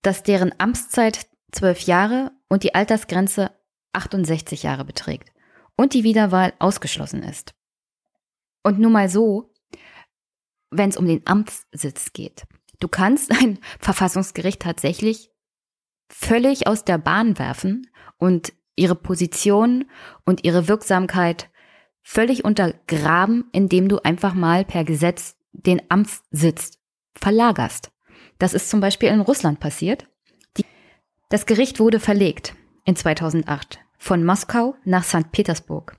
[0.03, 3.51] Dass deren Amtszeit zwölf Jahre und die Altersgrenze
[3.93, 5.29] 68 Jahre beträgt.
[5.75, 7.55] Und die Wiederwahl ausgeschlossen ist.
[8.63, 9.51] Und nur mal so,
[10.69, 12.43] wenn es um den Amtssitz geht.
[12.79, 15.31] Du kannst ein Verfassungsgericht tatsächlich
[16.09, 19.85] völlig aus der Bahn werfen und ihre Position
[20.25, 21.49] und ihre Wirksamkeit
[22.01, 26.77] völlig untergraben, indem du einfach mal per Gesetz den Amtssitz
[27.15, 27.92] verlagerst.
[28.39, 30.07] Das ist zum Beispiel in Russland passiert.
[30.57, 30.65] Die,
[31.29, 32.55] das Gericht wurde verlegt
[32.85, 35.31] in 2008 von Moskau nach St.
[35.31, 35.95] Petersburg.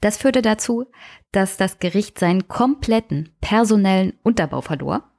[0.00, 0.86] Das führte dazu,
[1.32, 5.10] dass das Gericht seinen kompletten personellen Unterbau verlor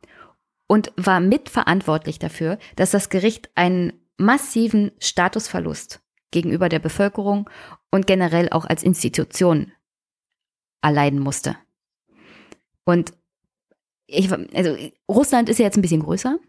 [0.68, 6.02] und war mitverantwortlich dafür, dass das Gericht einen massiven Statusverlust
[6.32, 7.50] gegenüber der Bevölkerung
[7.92, 9.74] und generell auch als Institution
[10.82, 11.58] erleiden musste.
[12.86, 13.14] Und
[14.08, 16.40] ich, also Russland ist ja jetzt ein bisschen größer,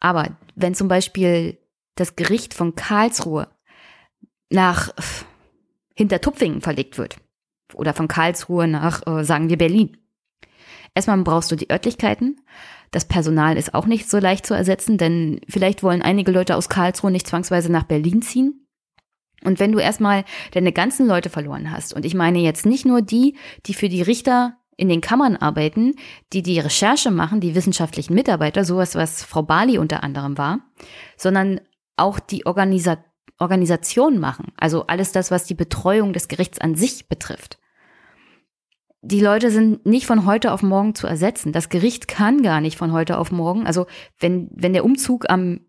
[0.00, 1.58] aber wenn zum Beispiel
[1.94, 3.48] das Gericht von Karlsruhe
[4.50, 4.94] nach
[5.94, 7.16] Hintertupfingen verlegt wird
[7.74, 9.96] oder von Karlsruhe nach, äh, sagen wir, Berlin.
[10.94, 12.40] Erstmal brauchst du die Örtlichkeiten.
[12.90, 16.68] Das Personal ist auch nicht so leicht zu ersetzen, denn vielleicht wollen einige Leute aus
[16.68, 18.66] Karlsruhe nicht zwangsweise nach Berlin ziehen.
[19.44, 23.02] Und wenn du erstmal deine ganzen Leute verloren hast, und ich meine jetzt nicht nur
[23.02, 23.36] die,
[23.66, 25.94] die für die Richter in den Kammern arbeiten,
[26.32, 30.60] die die Recherche machen, die wissenschaftlichen Mitarbeiter, sowas, was Frau Bali unter anderem war,
[31.16, 31.60] sondern
[31.96, 32.98] auch die Organisa
[33.38, 37.58] Organisation machen, also alles das, was die Betreuung des Gerichts an sich betrifft.
[39.02, 41.52] Die Leute sind nicht von heute auf morgen zu ersetzen.
[41.52, 43.66] Das Gericht kann gar nicht von heute auf morgen.
[43.66, 43.86] Also
[44.18, 45.60] wenn, wenn der Umzug am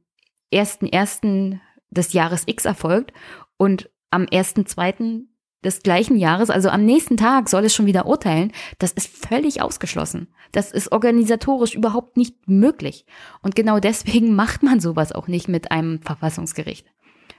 [0.53, 1.59] 1.1.
[1.91, 3.11] des Jahres X erfolgt
[3.57, 5.25] und am 1.2.
[5.67, 9.61] des gleichen Jahres, also am nächsten Tag soll es schon wieder urteilen, das ist völlig
[9.61, 10.33] ausgeschlossen.
[10.53, 13.05] Das ist organisatorisch überhaupt nicht möglich.
[13.41, 16.87] Und genau deswegen macht man sowas auch nicht mit einem Verfassungsgericht.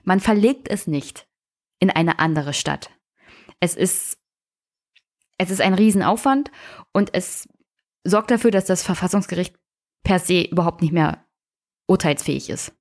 [0.05, 1.27] Man verlegt es nicht
[1.81, 2.91] in eine andere Stadt.
[3.61, 4.19] Es ist,
[5.39, 6.51] es ist ein Riesenaufwand
[6.93, 7.49] und es
[8.05, 9.57] sorgt dafür, dass das Verfassungsgericht
[10.05, 11.25] per se überhaupt nicht mehr
[11.87, 12.75] urteilsfähig ist.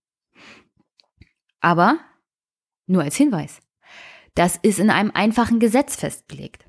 [1.61, 1.99] Aber
[2.85, 3.61] nur als Hinweis.
[4.37, 6.63] Das ist in einem einfachen Gesetz festgelegt.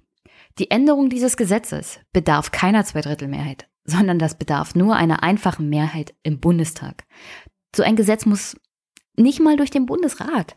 [0.59, 6.41] Die Änderung dieses Gesetzes bedarf keiner Zweidrittelmehrheit, sondern das bedarf nur einer einfachen Mehrheit im
[6.41, 7.05] Bundestag.
[7.77, 8.57] So ein Gesetz muss
[9.17, 10.57] nicht mal durch den Bundesrat.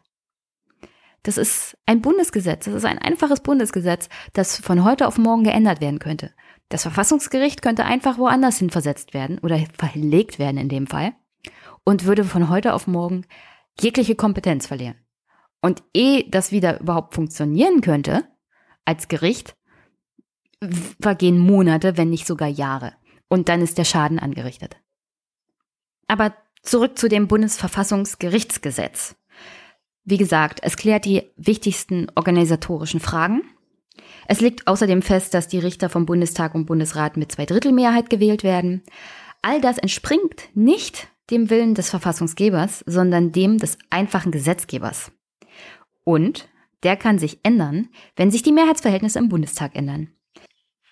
[1.23, 5.81] Das ist ein Bundesgesetz, das ist ein einfaches Bundesgesetz, das von heute auf morgen geändert
[5.81, 6.31] werden könnte.
[6.69, 11.11] Das Verfassungsgericht könnte einfach woanders hin versetzt werden oder verlegt werden in dem Fall
[11.83, 13.25] und würde von heute auf morgen
[13.81, 14.95] jegliche Kompetenz verlieren.
[15.61, 18.23] Und ehe das wieder überhaupt funktionieren könnte,
[18.85, 19.55] als Gericht,
[21.01, 22.93] vergehen Monate, wenn nicht sogar Jahre.
[23.29, 24.77] Und dann ist der Schaden angerichtet.
[26.07, 26.33] Aber
[26.63, 29.15] zurück zu dem Bundesverfassungsgerichtsgesetz.
[30.03, 33.43] Wie gesagt, es klärt die wichtigsten organisatorischen Fragen.
[34.27, 38.83] Es legt außerdem fest, dass die Richter vom Bundestag und Bundesrat mit Zweidrittelmehrheit gewählt werden.
[39.41, 45.11] All das entspringt nicht dem Willen des Verfassungsgebers, sondern dem des einfachen Gesetzgebers.
[46.03, 46.49] Und
[46.83, 50.09] der kann sich ändern, wenn sich die Mehrheitsverhältnisse im Bundestag ändern.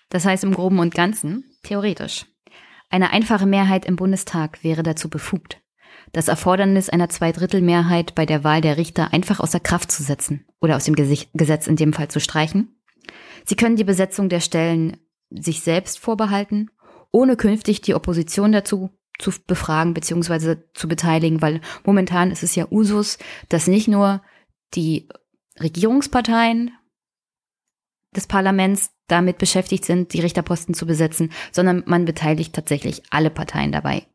[0.08, 2.26] Das heißt im groben und ganzen, theoretisch.
[2.88, 5.60] Eine einfache Mehrheit im Bundestag wäre dazu befugt,
[6.12, 10.76] das Erfordernis einer Zweidrittelmehrheit bei der Wahl der Richter einfach außer Kraft zu setzen oder
[10.76, 12.80] aus dem Gesetz in dem Fall zu streichen.
[13.44, 14.96] Sie können die Besetzung der Stellen
[15.30, 16.70] sich selbst vorbehalten,
[17.12, 20.56] ohne künftig die Opposition dazu zu befragen bzw.
[20.74, 24.22] zu beteiligen, weil momentan ist es ja Usus, dass nicht nur
[24.74, 25.08] die
[25.58, 26.72] Regierungsparteien
[28.14, 33.72] des Parlaments damit beschäftigt sind, die Richterposten zu besetzen, sondern man beteiligt tatsächlich alle Parteien
[33.72, 34.06] dabei.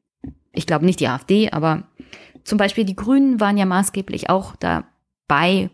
[0.53, 1.87] Ich glaube nicht die AfD, aber
[2.43, 5.69] zum Beispiel die Grünen waren ja maßgeblich auch dabei,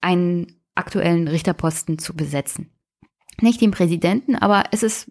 [0.00, 2.70] einen aktuellen Richterposten zu besetzen.
[3.40, 5.10] Nicht den Präsidenten, aber es ist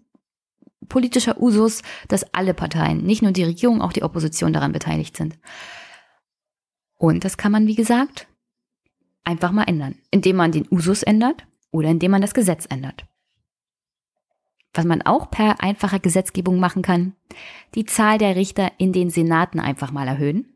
[0.88, 5.38] politischer Usus, dass alle Parteien, nicht nur die Regierung, auch die Opposition daran beteiligt sind.
[6.96, 8.26] Und das kann man, wie gesagt,
[9.24, 13.06] einfach mal ändern, indem man den Usus ändert oder indem man das Gesetz ändert.
[14.72, 17.14] Was man auch per einfacher Gesetzgebung machen kann,
[17.74, 20.54] die Zahl der Richter in den Senaten einfach mal erhöhen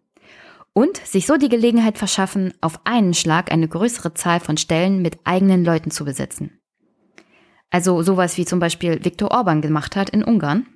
[0.72, 5.18] und sich so die Gelegenheit verschaffen, auf einen Schlag eine größere Zahl von Stellen mit
[5.24, 6.60] eigenen Leuten zu besetzen.
[7.70, 10.66] Also sowas wie zum Beispiel Viktor Orban gemacht hat in Ungarn,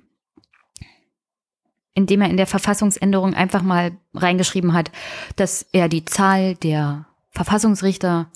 [1.93, 4.91] indem er in der Verfassungsänderung einfach mal reingeschrieben hat,
[5.35, 8.31] dass er die Zahl der Verfassungsrichter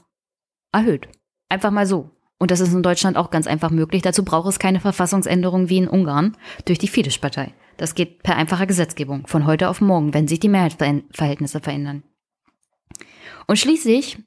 [0.72, 1.08] erhöht.
[1.50, 2.12] Einfach mal so.
[2.40, 4.02] Und das ist in Deutschland auch ganz einfach möglich.
[4.02, 6.36] Dazu braucht es keine Verfassungsänderung wie in Ungarn
[6.66, 7.54] durch die Fidesz-Partei.
[7.78, 12.04] Das geht per einfacher Gesetzgebung von heute auf morgen, wenn sich die Mehrheitsverhältnisse verändern.
[13.48, 14.20] Und schließlich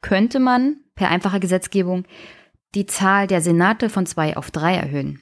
[0.00, 2.04] könnte man per einfacher Gesetzgebung
[2.74, 5.20] die Zahl der Senate von zwei auf drei erhöhen.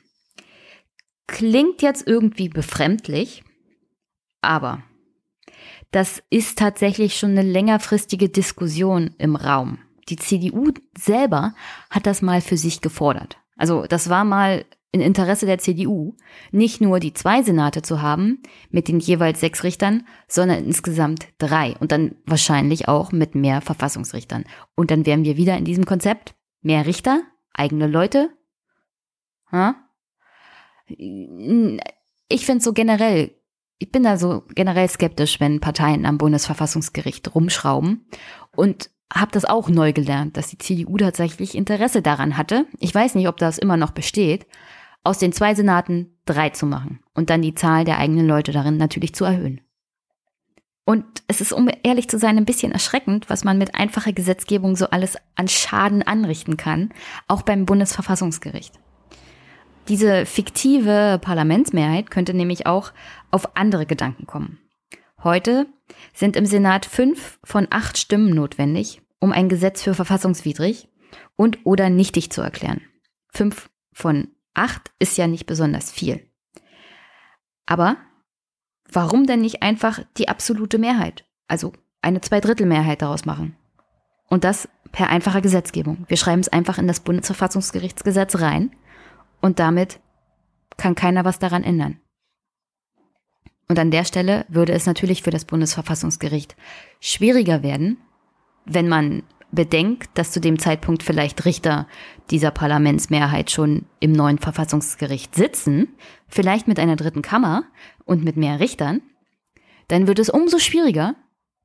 [1.27, 3.43] Klingt jetzt irgendwie befremdlich,
[4.43, 4.83] aber
[5.95, 9.79] das ist tatsächlich schon eine längerfristige Diskussion im Raum.
[10.09, 11.55] Die CDU selber
[11.89, 13.39] hat das mal für sich gefordert.
[13.57, 16.17] Also das war mal in Interesse der CDU,
[16.51, 21.77] nicht nur die zwei Senate zu haben mit den jeweils sechs Richtern, sondern insgesamt drei
[21.79, 24.45] und dann wahrscheinlich auch mit mehr Verfassungsrichtern.
[24.75, 27.23] Und dann wären wir wieder in diesem Konzept, mehr Richter,
[27.53, 28.31] eigene Leute.
[29.53, 29.77] Ha?
[30.89, 33.33] Ich finde so generell,
[33.79, 38.07] ich bin da so generell skeptisch, wenn Parteien am Bundesverfassungsgericht rumschrauben
[38.57, 42.67] und habe das auch neu gelernt, dass die CDU tatsächlich Interesse daran hatte.
[42.79, 44.47] Ich weiß nicht, ob das immer noch besteht,
[45.03, 48.77] aus den zwei Senaten drei zu machen und dann die Zahl der eigenen Leute darin
[48.77, 49.61] natürlich zu erhöhen.
[50.87, 54.77] Und es ist, um ehrlich zu sein, ein bisschen erschreckend, was man mit einfacher Gesetzgebung
[54.77, 56.93] so alles an Schaden anrichten kann,
[57.27, 58.75] auch beim Bundesverfassungsgericht.
[59.89, 62.93] Diese fiktive Parlamentsmehrheit könnte nämlich auch
[63.31, 64.59] auf andere Gedanken kommen.
[65.23, 65.67] Heute
[66.15, 70.89] sind im Senat fünf von acht Stimmen notwendig, um ein Gesetz für verfassungswidrig
[71.37, 72.81] und oder nichtig zu erklären.
[73.29, 76.31] Fünf von acht ist ja nicht besonders viel.
[77.67, 77.97] Aber
[78.91, 83.57] warum denn nicht einfach die absolute Mehrheit, also eine Zweidrittelmehrheit daraus machen?
[84.29, 86.05] Und das per einfacher Gesetzgebung.
[86.09, 88.75] Wir schreiben es einfach in das Bundesverfassungsgerichtsgesetz rein
[89.45, 90.01] und damit
[90.79, 92.01] kann keiner was daran ändern.
[93.69, 96.57] Und an der Stelle würde es natürlich für das Bundesverfassungsgericht
[96.99, 97.99] schwieriger werden,
[98.65, 99.23] wenn man
[99.53, 101.87] bedenkt, dass zu dem Zeitpunkt vielleicht Richter
[102.31, 105.89] dieser Parlamentsmehrheit schon im neuen Verfassungsgericht sitzen,
[106.27, 107.65] vielleicht mit einer dritten Kammer
[108.07, 109.03] und mit mehr Richtern,
[109.89, 111.17] dann wird es umso schwieriger,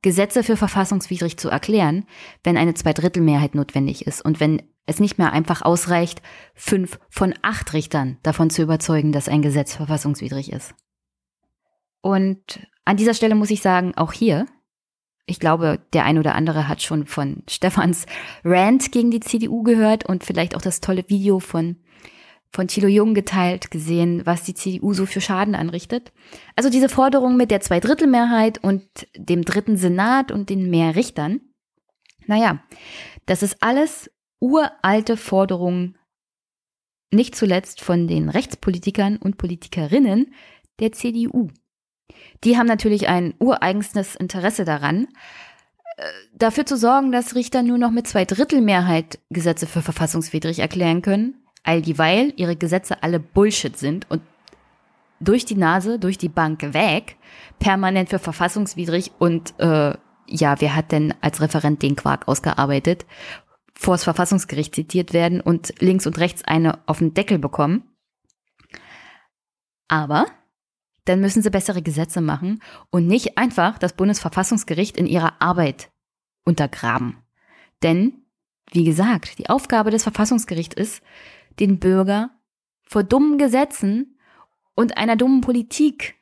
[0.01, 2.05] Gesetze für verfassungswidrig zu erklären,
[2.43, 6.21] wenn eine Zweidrittelmehrheit notwendig ist und wenn es nicht mehr einfach ausreicht,
[6.53, 10.73] fünf von acht Richtern davon zu überzeugen, dass ein Gesetz verfassungswidrig ist.
[12.01, 14.45] Und an dieser Stelle muss ich sagen, auch hier,
[15.25, 18.05] ich glaube, der ein oder andere hat schon von Stefans
[18.43, 21.77] Rant gegen die CDU gehört und vielleicht auch das tolle Video von
[22.51, 26.11] von Thilo Jung geteilt gesehen, was die CDU so für Schaden anrichtet.
[26.55, 31.41] Also diese Forderung mit der Zweidrittelmehrheit und dem dritten Senat und den mehr Richtern.
[32.25, 32.63] Naja,
[33.27, 34.09] das ist alles
[34.39, 35.97] uralte Forderungen,
[37.11, 40.33] nicht zuletzt von den Rechtspolitikern und Politikerinnen
[40.79, 41.49] der CDU.
[42.43, 45.07] Die haben natürlich ein ureigenstes Interesse daran,
[45.97, 51.35] äh, dafür zu sorgen, dass Richter nur noch mit Zweidrittelmehrheit Gesetze für verfassungswidrig erklären können,
[51.63, 54.21] all dieweil ihre Gesetze alle Bullshit sind und
[55.19, 57.17] durch die Nase, durch die Bank weg,
[57.59, 59.93] permanent für verfassungswidrig und äh,
[60.27, 63.05] ja, wer hat denn als Referent den Quark ausgearbeitet,
[63.80, 67.84] vor das Verfassungsgericht zitiert werden und links und rechts eine auf den Deckel bekommen.
[69.88, 70.25] Aber
[71.05, 72.61] dann müssen sie bessere Gesetze machen
[72.91, 75.91] und nicht einfach das Bundesverfassungsgericht in ihrer Arbeit
[76.43, 77.23] untergraben.
[77.82, 78.25] Denn,
[78.69, 81.01] wie gesagt, die Aufgabe des Verfassungsgerichts ist,
[81.61, 82.32] den Bürger
[82.84, 84.19] vor dummen Gesetzen
[84.75, 86.15] und einer dummen Politik,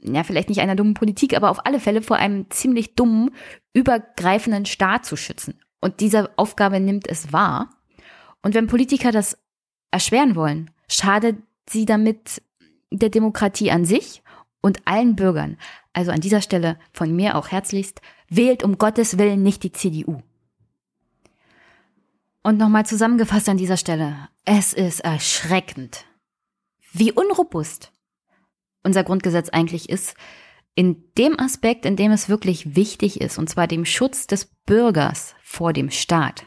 [0.00, 3.32] ja, vielleicht nicht einer dummen Politik, aber auf alle Fälle vor einem ziemlich dummen,
[3.74, 5.60] übergreifenden Staat zu schützen.
[5.80, 7.70] Und diese Aufgabe nimmt es wahr.
[8.42, 9.38] Und wenn Politiker das
[9.90, 11.36] erschweren wollen, schadet
[11.68, 12.42] sie damit
[12.90, 14.22] der Demokratie an sich
[14.60, 15.56] und allen Bürgern.
[15.92, 20.22] Also an dieser Stelle von mir auch herzlichst, wählt um Gottes Willen nicht die CDU.
[22.42, 26.04] Und nochmal zusammengefasst an dieser Stelle, es ist erschreckend,
[26.92, 27.92] wie unrobust
[28.84, 30.14] unser Grundgesetz eigentlich ist,
[30.76, 35.34] in dem Aspekt, in dem es wirklich wichtig ist, und zwar dem Schutz des Bürgers
[35.42, 36.46] vor dem Staat.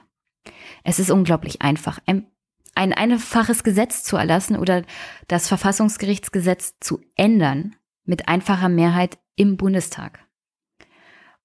[0.83, 2.27] Es ist unglaublich einfach, ein
[2.75, 4.83] ein einfaches Gesetz zu erlassen oder
[5.27, 7.75] das Verfassungsgerichtsgesetz zu ändern
[8.05, 10.25] mit einfacher Mehrheit im Bundestag.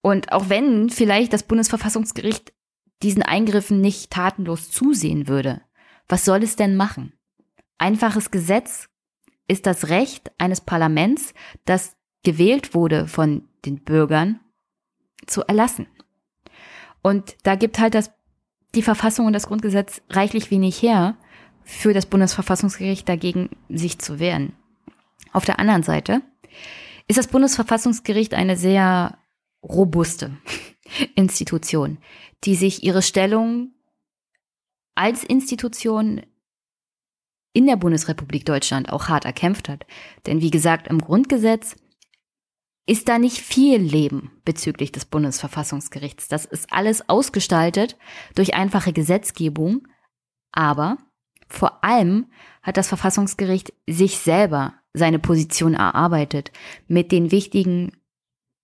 [0.01, 2.53] Und auch wenn vielleicht das Bundesverfassungsgericht
[3.03, 5.63] diesen Eingriffen nicht tatenlos zusehen würde,
[6.09, 7.15] was soll es denn machen?
[7.79, 8.89] Einfaches Gesetz
[9.49, 14.41] ist das Recht eines Parlaments, das gewählt wurde von den Bürgern,
[15.27, 15.87] zu erlassen.
[17.03, 18.11] Und da gibt halt das
[18.75, 21.17] die Verfassung und das Grundgesetz reichlich wenig her,
[21.63, 24.53] für das Bundesverfassungsgericht dagegen sich zu wehren.
[25.33, 26.23] Auf der anderen Seite
[27.09, 29.19] ist das Bundesverfassungsgericht eine sehr
[29.63, 30.37] robuste
[31.15, 31.99] Institution,
[32.45, 33.73] die sich ihre Stellung
[34.95, 36.23] als Institution
[37.53, 39.87] in der Bundesrepublik Deutschland auch hart erkämpft hat.
[40.27, 41.77] Denn wie gesagt, im Grundgesetz
[42.87, 46.29] ist da nicht viel Leben bezüglich des Bundesverfassungsgerichts.
[46.29, 47.97] Das ist alles ausgestaltet
[48.35, 49.89] durch einfache Gesetzgebung,
[50.53, 50.99] Aber
[51.49, 52.27] vor allem
[52.63, 56.53] hat das Verfassungsgericht sich selber seine Position erarbeitet
[56.87, 57.93] mit den wichtigen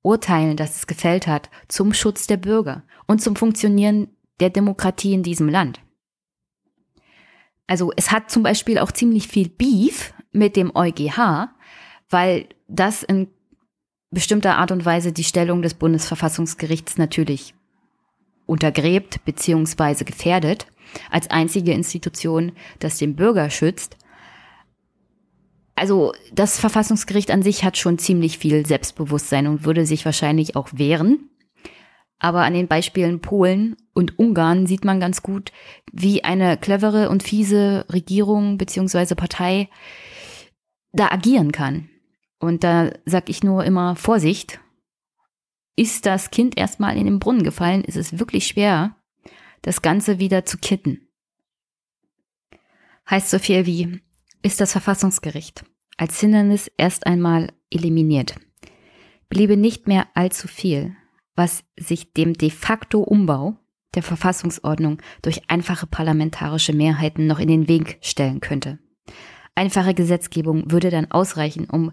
[0.02, 4.08] Urteilen, das es gefällt hat, zum Schutz der Bürger und zum Funktionieren
[4.38, 5.80] der Demokratie in diesem Land.
[7.66, 11.50] Also es hat zum Beispiel auch ziemlich viel Beef mit dem EuGH,
[12.08, 13.28] weil das in
[14.10, 17.54] bestimmter Art und Weise die Stellung des Bundesverfassungsgerichts natürlich
[18.46, 20.04] untergräbt bzw.
[20.04, 20.66] gefährdet,
[21.10, 23.96] als einzige Institution, das den Bürger schützt.
[25.76, 30.68] Also das Verfassungsgericht an sich hat schon ziemlich viel Selbstbewusstsein und würde sich wahrscheinlich auch
[30.72, 31.30] wehren.
[32.18, 35.52] Aber an den Beispielen Polen und Ungarn sieht man ganz gut,
[35.90, 39.14] wie eine clevere und fiese Regierung bzw.
[39.14, 39.68] Partei
[40.92, 41.88] da agieren kann.
[42.40, 44.58] Und da sag ich nur immer Vorsicht.
[45.76, 48.96] Ist das Kind erstmal in den Brunnen gefallen, ist es wirklich schwer,
[49.62, 51.08] das Ganze wieder zu kitten.
[53.08, 54.00] Heißt so viel wie,
[54.42, 55.64] ist das Verfassungsgericht
[56.00, 58.36] als Hindernis erst einmal eliminiert,
[59.28, 60.96] bliebe nicht mehr allzu viel,
[61.36, 63.58] was sich dem de facto Umbau
[63.94, 68.78] der Verfassungsordnung durch einfache parlamentarische Mehrheiten noch in den Weg stellen könnte.
[69.54, 71.92] Einfache Gesetzgebung würde dann ausreichen, um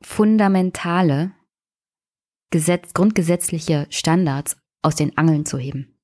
[0.00, 1.32] fundamentale
[2.50, 5.94] Gesetz, grundgesetzliche Standards aus den Angeln zu heben.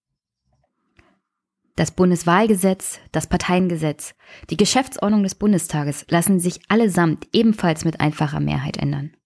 [1.77, 4.15] Das Bundeswahlgesetz, das Parteiengesetz,
[4.51, 9.17] die Geschäftsordnung des Bundestages lassen sich allesamt ebenfalls mit einfacher Mehrheit ändern.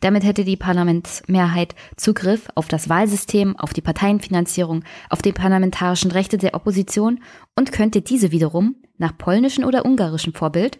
[0.00, 6.38] Damit hätte die Parlamentsmehrheit Zugriff auf das Wahlsystem, auf die Parteienfinanzierung, auf die parlamentarischen Rechte
[6.38, 7.20] der Opposition
[7.56, 10.78] und könnte diese wiederum nach polnischem oder ungarischem Vorbild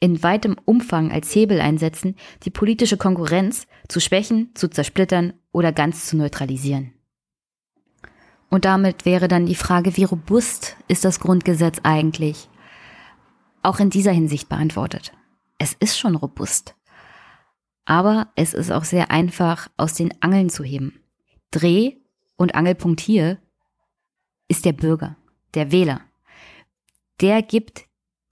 [0.00, 6.06] in weitem Umfang als Hebel einsetzen, die politische Konkurrenz zu schwächen, zu zersplittern oder ganz
[6.06, 6.94] zu neutralisieren.
[8.48, 12.48] Und damit wäre dann die Frage, wie robust ist das Grundgesetz eigentlich?
[13.62, 15.12] Auch in dieser Hinsicht beantwortet.
[15.58, 16.74] Es ist schon robust.
[17.84, 21.00] Aber es ist auch sehr einfach aus den Angeln zu heben.
[21.50, 21.96] Dreh-
[22.36, 23.38] und Angelpunkt hier
[24.48, 25.16] ist der Bürger,
[25.54, 26.00] der Wähler.
[27.20, 27.84] Der gibt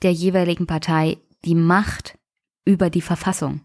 [0.02, 1.18] der jeweiligen Partei
[1.48, 2.18] die Macht
[2.66, 3.62] über die Verfassung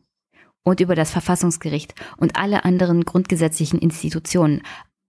[0.63, 4.61] und über das Verfassungsgericht und alle anderen grundgesetzlichen Institutionen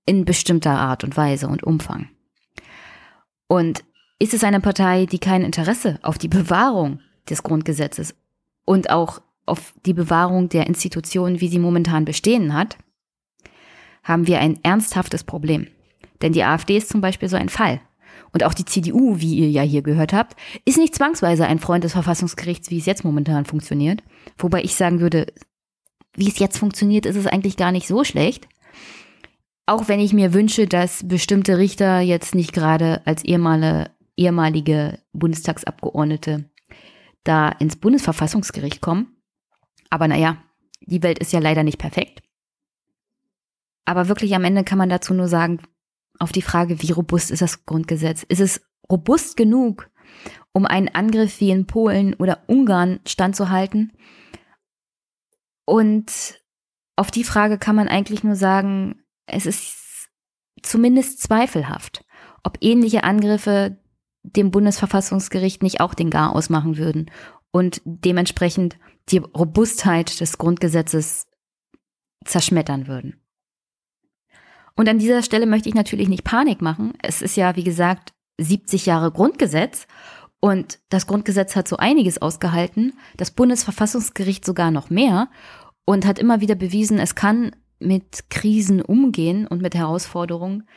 [0.06, 2.08] in bestimmter Art und Weise und Umfang.
[3.46, 3.84] Und
[4.18, 6.98] ist es eine Partei, die kein Interesse auf die Bewahrung
[7.30, 8.16] des Grundgesetzes
[8.64, 12.76] und auch auf die Bewahrung der Institutionen, wie sie momentan bestehen hat,
[14.02, 15.68] haben wir ein ernsthaftes Problem.
[16.22, 17.80] Denn die AfD ist zum Beispiel so ein Fall.
[18.34, 21.84] Und auch die CDU, wie ihr ja hier gehört habt, ist nicht zwangsweise ein Freund
[21.84, 24.02] des Verfassungsgerichts, wie es jetzt momentan funktioniert.
[24.36, 25.32] Wobei ich sagen würde,
[26.16, 28.48] wie es jetzt funktioniert, ist es eigentlich gar nicht so schlecht.
[29.66, 36.50] Auch wenn ich mir wünsche, dass bestimmte Richter jetzt nicht gerade als ehemalige, ehemalige Bundestagsabgeordnete
[37.22, 39.16] da ins Bundesverfassungsgericht kommen.
[39.90, 40.38] Aber naja,
[40.80, 42.20] die Welt ist ja leider nicht perfekt.
[43.84, 45.60] Aber wirklich am Ende kann man dazu nur sagen,
[46.18, 48.22] auf die Frage, wie robust ist das Grundgesetz?
[48.22, 49.90] Ist es robust genug,
[50.52, 53.92] um einen Angriff wie in Polen oder Ungarn standzuhalten?
[55.64, 56.40] Und
[56.96, 60.08] auf die Frage kann man eigentlich nur sagen, es ist
[60.62, 62.04] zumindest zweifelhaft,
[62.42, 63.78] ob ähnliche Angriffe
[64.22, 67.10] dem Bundesverfassungsgericht nicht auch den Gar ausmachen würden
[67.50, 68.78] und dementsprechend
[69.10, 71.28] die Robustheit des Grundgesetzes
[72.24, 73.23] zerschmettern würden.
[74.76, 76.94] Und an dieser Stelle möchte ich natürlich nicht Panik machen.
[77.02, 79.86] Es ist ja, wie gesagt, 70 Jahre Grundgesetz
[80.40, 85.28] und das Grundgesetz hat so einiges ausgehalten, das Bundesverfassungsgericht sogar noch mehr
[85.86, 90.68] und hat immer wieder bewiesen, es kann mit Krisen umgehen und mit Herausforderungen.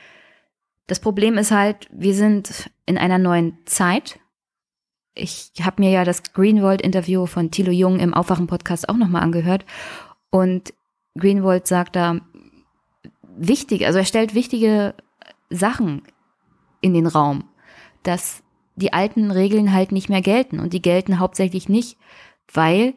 [0.87, 4.19] Das Problem ist halt, wir sind in einer neuen Zeit.
[5.13, 9.65] Ich habe mir ja das Greenwald-Interview von Thilo Jung im Aufwachen-Podcast auch nochmal angehört.
[10.29, 10.73] Und
[11.17, 12.21] Greenwald sagt da,
[13.37, 14.93] wichtig, also er stellt wichtige
[15.49, 16.01] Sachen
[16.81, 17.45] in den Raum,
[18.03, 18.43] dass
[18.75, 20.59] die alten Regeln halt nicht mehr gelten.
[20.59, 21.97] Und die gelten hauptsächlich nicht,
[22.53, 22.93] weil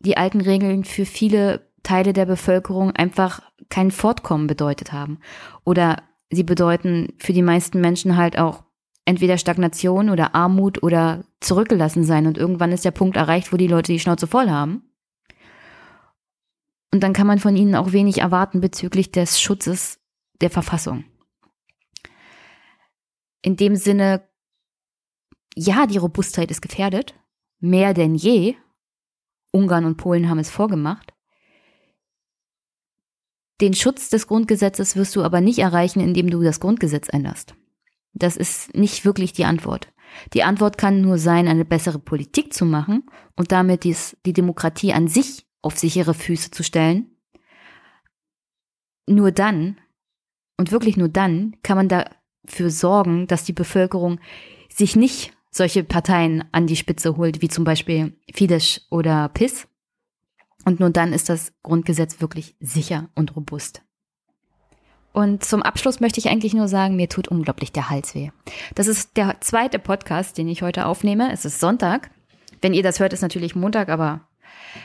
[0.00, 5.18] die alten Regeln für viele Teile der Bevölkerung einfach kein Fortkommen bedeutet haben.
[5.64, 8.64] Oder sie bedeuten für die meisten Menschen halt auch
[9.04, 12.26] entweder Stagnation oder Armut oder zurückgelassen sein.
[12.26, 14.89] Und irgendwann ist der Punkt erreicht, wo die Leute die Schnauze voll haben
[16.92, 20.00] und dann kann man von ihnen auch wenig erwarten bezüglich des Schutzes
[20.40, 21.04] der Verfassung.
[23.42, 24.28] In dem Sinne,
[25.54, 27.14] ja, die Robustheit ist gefährdet,
[27.60, 28.56] mehr denn je.
[29.52, 31.12] Ungarn und Polen haben es vorgemacht.
[33.60, 37.54] Den Schutz des Grundgesetzes wirst du aber nicht erreichen, indem du das Grundgesetz änderst.
[38.14, 39.92] Das ist nicht wirklich die Antwort.
[40.32, 43.04] Die Antwort kann nur sein, eine bessere Politik zu machen
[43.36, 47.16] und damit dies, die Demokratie an sich auf sichere Füße zu stellen.
[49.06, 49.80] Nur dann,
[50.56, 54.20] und wirklich nur dann, kann man dafür sorgen, dass die Bevölkerung
[54.68, 59.66] sich nicht solche Parteien an die Spitze holt, wie zum Beispiel Fidesz oder PIS.
[60.64, 63.82] Und nur dann ist das Grundgesetz wirklich sicher und robust.
[65.12, 68.30] Und zum Abschluss möchte ich eigentlich nur sagen, mir tut unglaublich der Hals weh.
[68.74, 71.32] Das ist der zweite Podcast, den ich heute aufnehme.
[71.32, 72.10] Es ist Sonntag.
[72.60, 74.28] Wenn ihr das hört, ist natürlich Montag, aber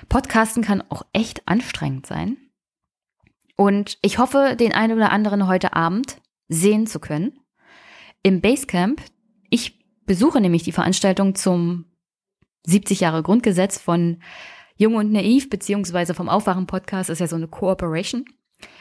[0.09, 2.37] Podcasten kann auch echt anstrengend sein.
[3.55, 7.39] Und ich hoffe, den einen oder anderen heute Abend sehen zu können.
[8.23, 9.01] Im Basecamp.
[9.49, 11.85] Ich besuche nämlich die Veranstaltung zum
[12.65, 14.21] 70 Jahre Grundgesetz von
[14.77, 18.25] Jung und Naiv, beziehungsweise vom Aufwachen-Podcast, ist ja so eine Cooperation.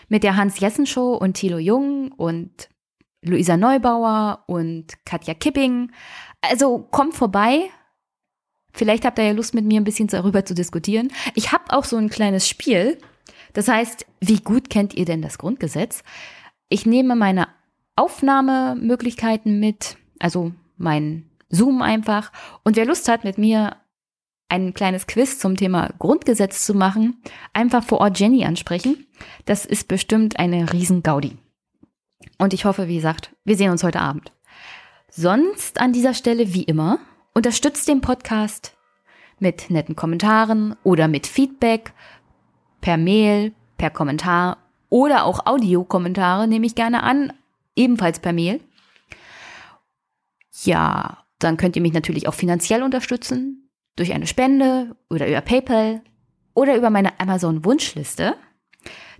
[0.08, 2.68] Mit der Hans-Jessen-Show und Thilo Jung und
[3.22, 5.92] Luisa Neubauer und Katja Kipping.
[6.40, 7.70] Also kommt vorbei.
[8.74, 11.10] Vielleicht habt ihr ja Lust, mit mir ein bisschen darüber zu diskutieren.
[11.34, 12.98] Ich habe auch so ein kleines Spiel.
[13.52, 16.02] Das heißt, wie gut kennt ihr denn das Grundgesetz?
[16.68, 17.46] Ich nehme meine
[17.94, 22.32] Aufnahmemöglichkeiten mit, also mein Zoom einfach.
[22.64, 23.76] Und wer Lust hat, mit mir
[24.48, 27.22] ein kleines Quiz zum Thema Grundgesetz zu machen,
[27.52, 29.06] einfach vor Ort Jenny ansprechen.
[29.44, 31.38] Das ist bestimmt eine Riesen-Gaudi.
[32.38, 34.32] Und ich hoffe, wie gesagt, wir sehen uns heute Abend.
[35.08, 36.98] Sonst an dieser Stelle wie immer,
[37.34, 38.76] unterstützt den Podcast
[39.40, 41.92] mit netten Kommentaren oder mit Feedback
[42.80, 44.58] per Mail, per Kommentar
[44.88, 47.32] oder auch Audiokommentare nehme ich gerne an,
[47.74, 48.60] ebenfalls per Mail.
[50.62, 56.02] Ja, dann könnt ihr mich natürlich auch finanziell unterstützen durch eine Spende oder über PayPal
[56.54, 58.36] oder über meine Amazon-Wunschliste.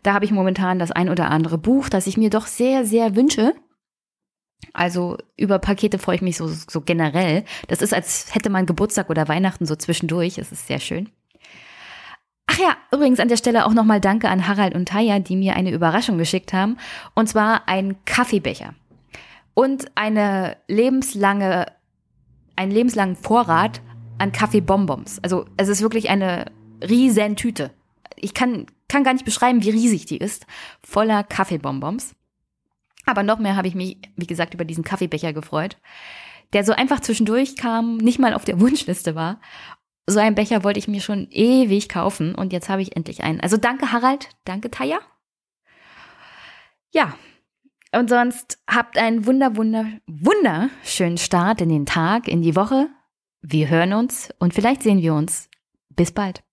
[0.04, 3.16] Da habe ich momentan das ein oder andere Buch, das ich mir doch sehr, sehr
[3.16, 3.54] wünsche.
[4.72, 7.44] Also über Pakete freue ich mich so, so generell.
[7.68, 10.38] Das ist, als hätte man Geburtstag oder Weihnachten so zwischendurch.
[10.38, 11.10] Es ist sehr schön.
[12.46, 15.56] Ach ja, übrigens an der Stelle auch nochmal Danke an Harald und Taya, die mir
[15.56, 16.76] eine Überraschung geschickt haben.
[17.14, 18.74] Und zwar ein Kaffeebecher
[19.54, 21.66] und eine lebenslange,
[22.56, 23.80] einen lebenslangen Vorrat
[24.18, 25.20] an Kaffeebonbons.
[25.22, 26.46] Also es ist wirklich eine
[26.82, 27.70] riesen Tüte.
[28.16, 30.46] Ich kann, kann gar nicht beschreiben, wie riesig die ist.
[30.82, 32.14] Voller Kaffeebonbons.
[33.06, 35.76] Aber noch mehr habe ich mich, wie gesagt, über diesen Kaffeebecher gefreut,
[36.52, 39.40] der so einfach zwischendurch kam, nicht mal auf der Wunschliste war.
[40.06, 43.40] So einen Becher wollte ich mir schon ewig kaufen und jetzt habe ich endlich einen.
[43.40, 44.98] Also danke Harald, danke Taya.
[46.92, 47.14] Ja,
[47.92, 52.88] und sonst habt einen wunder, wunder, wunderschönen Start in den Tag, in die Woche.
[53.40, 55.48] Wir hören uns und vielleicht sehen wir uns.
[55.90, 56.43] Bis bald.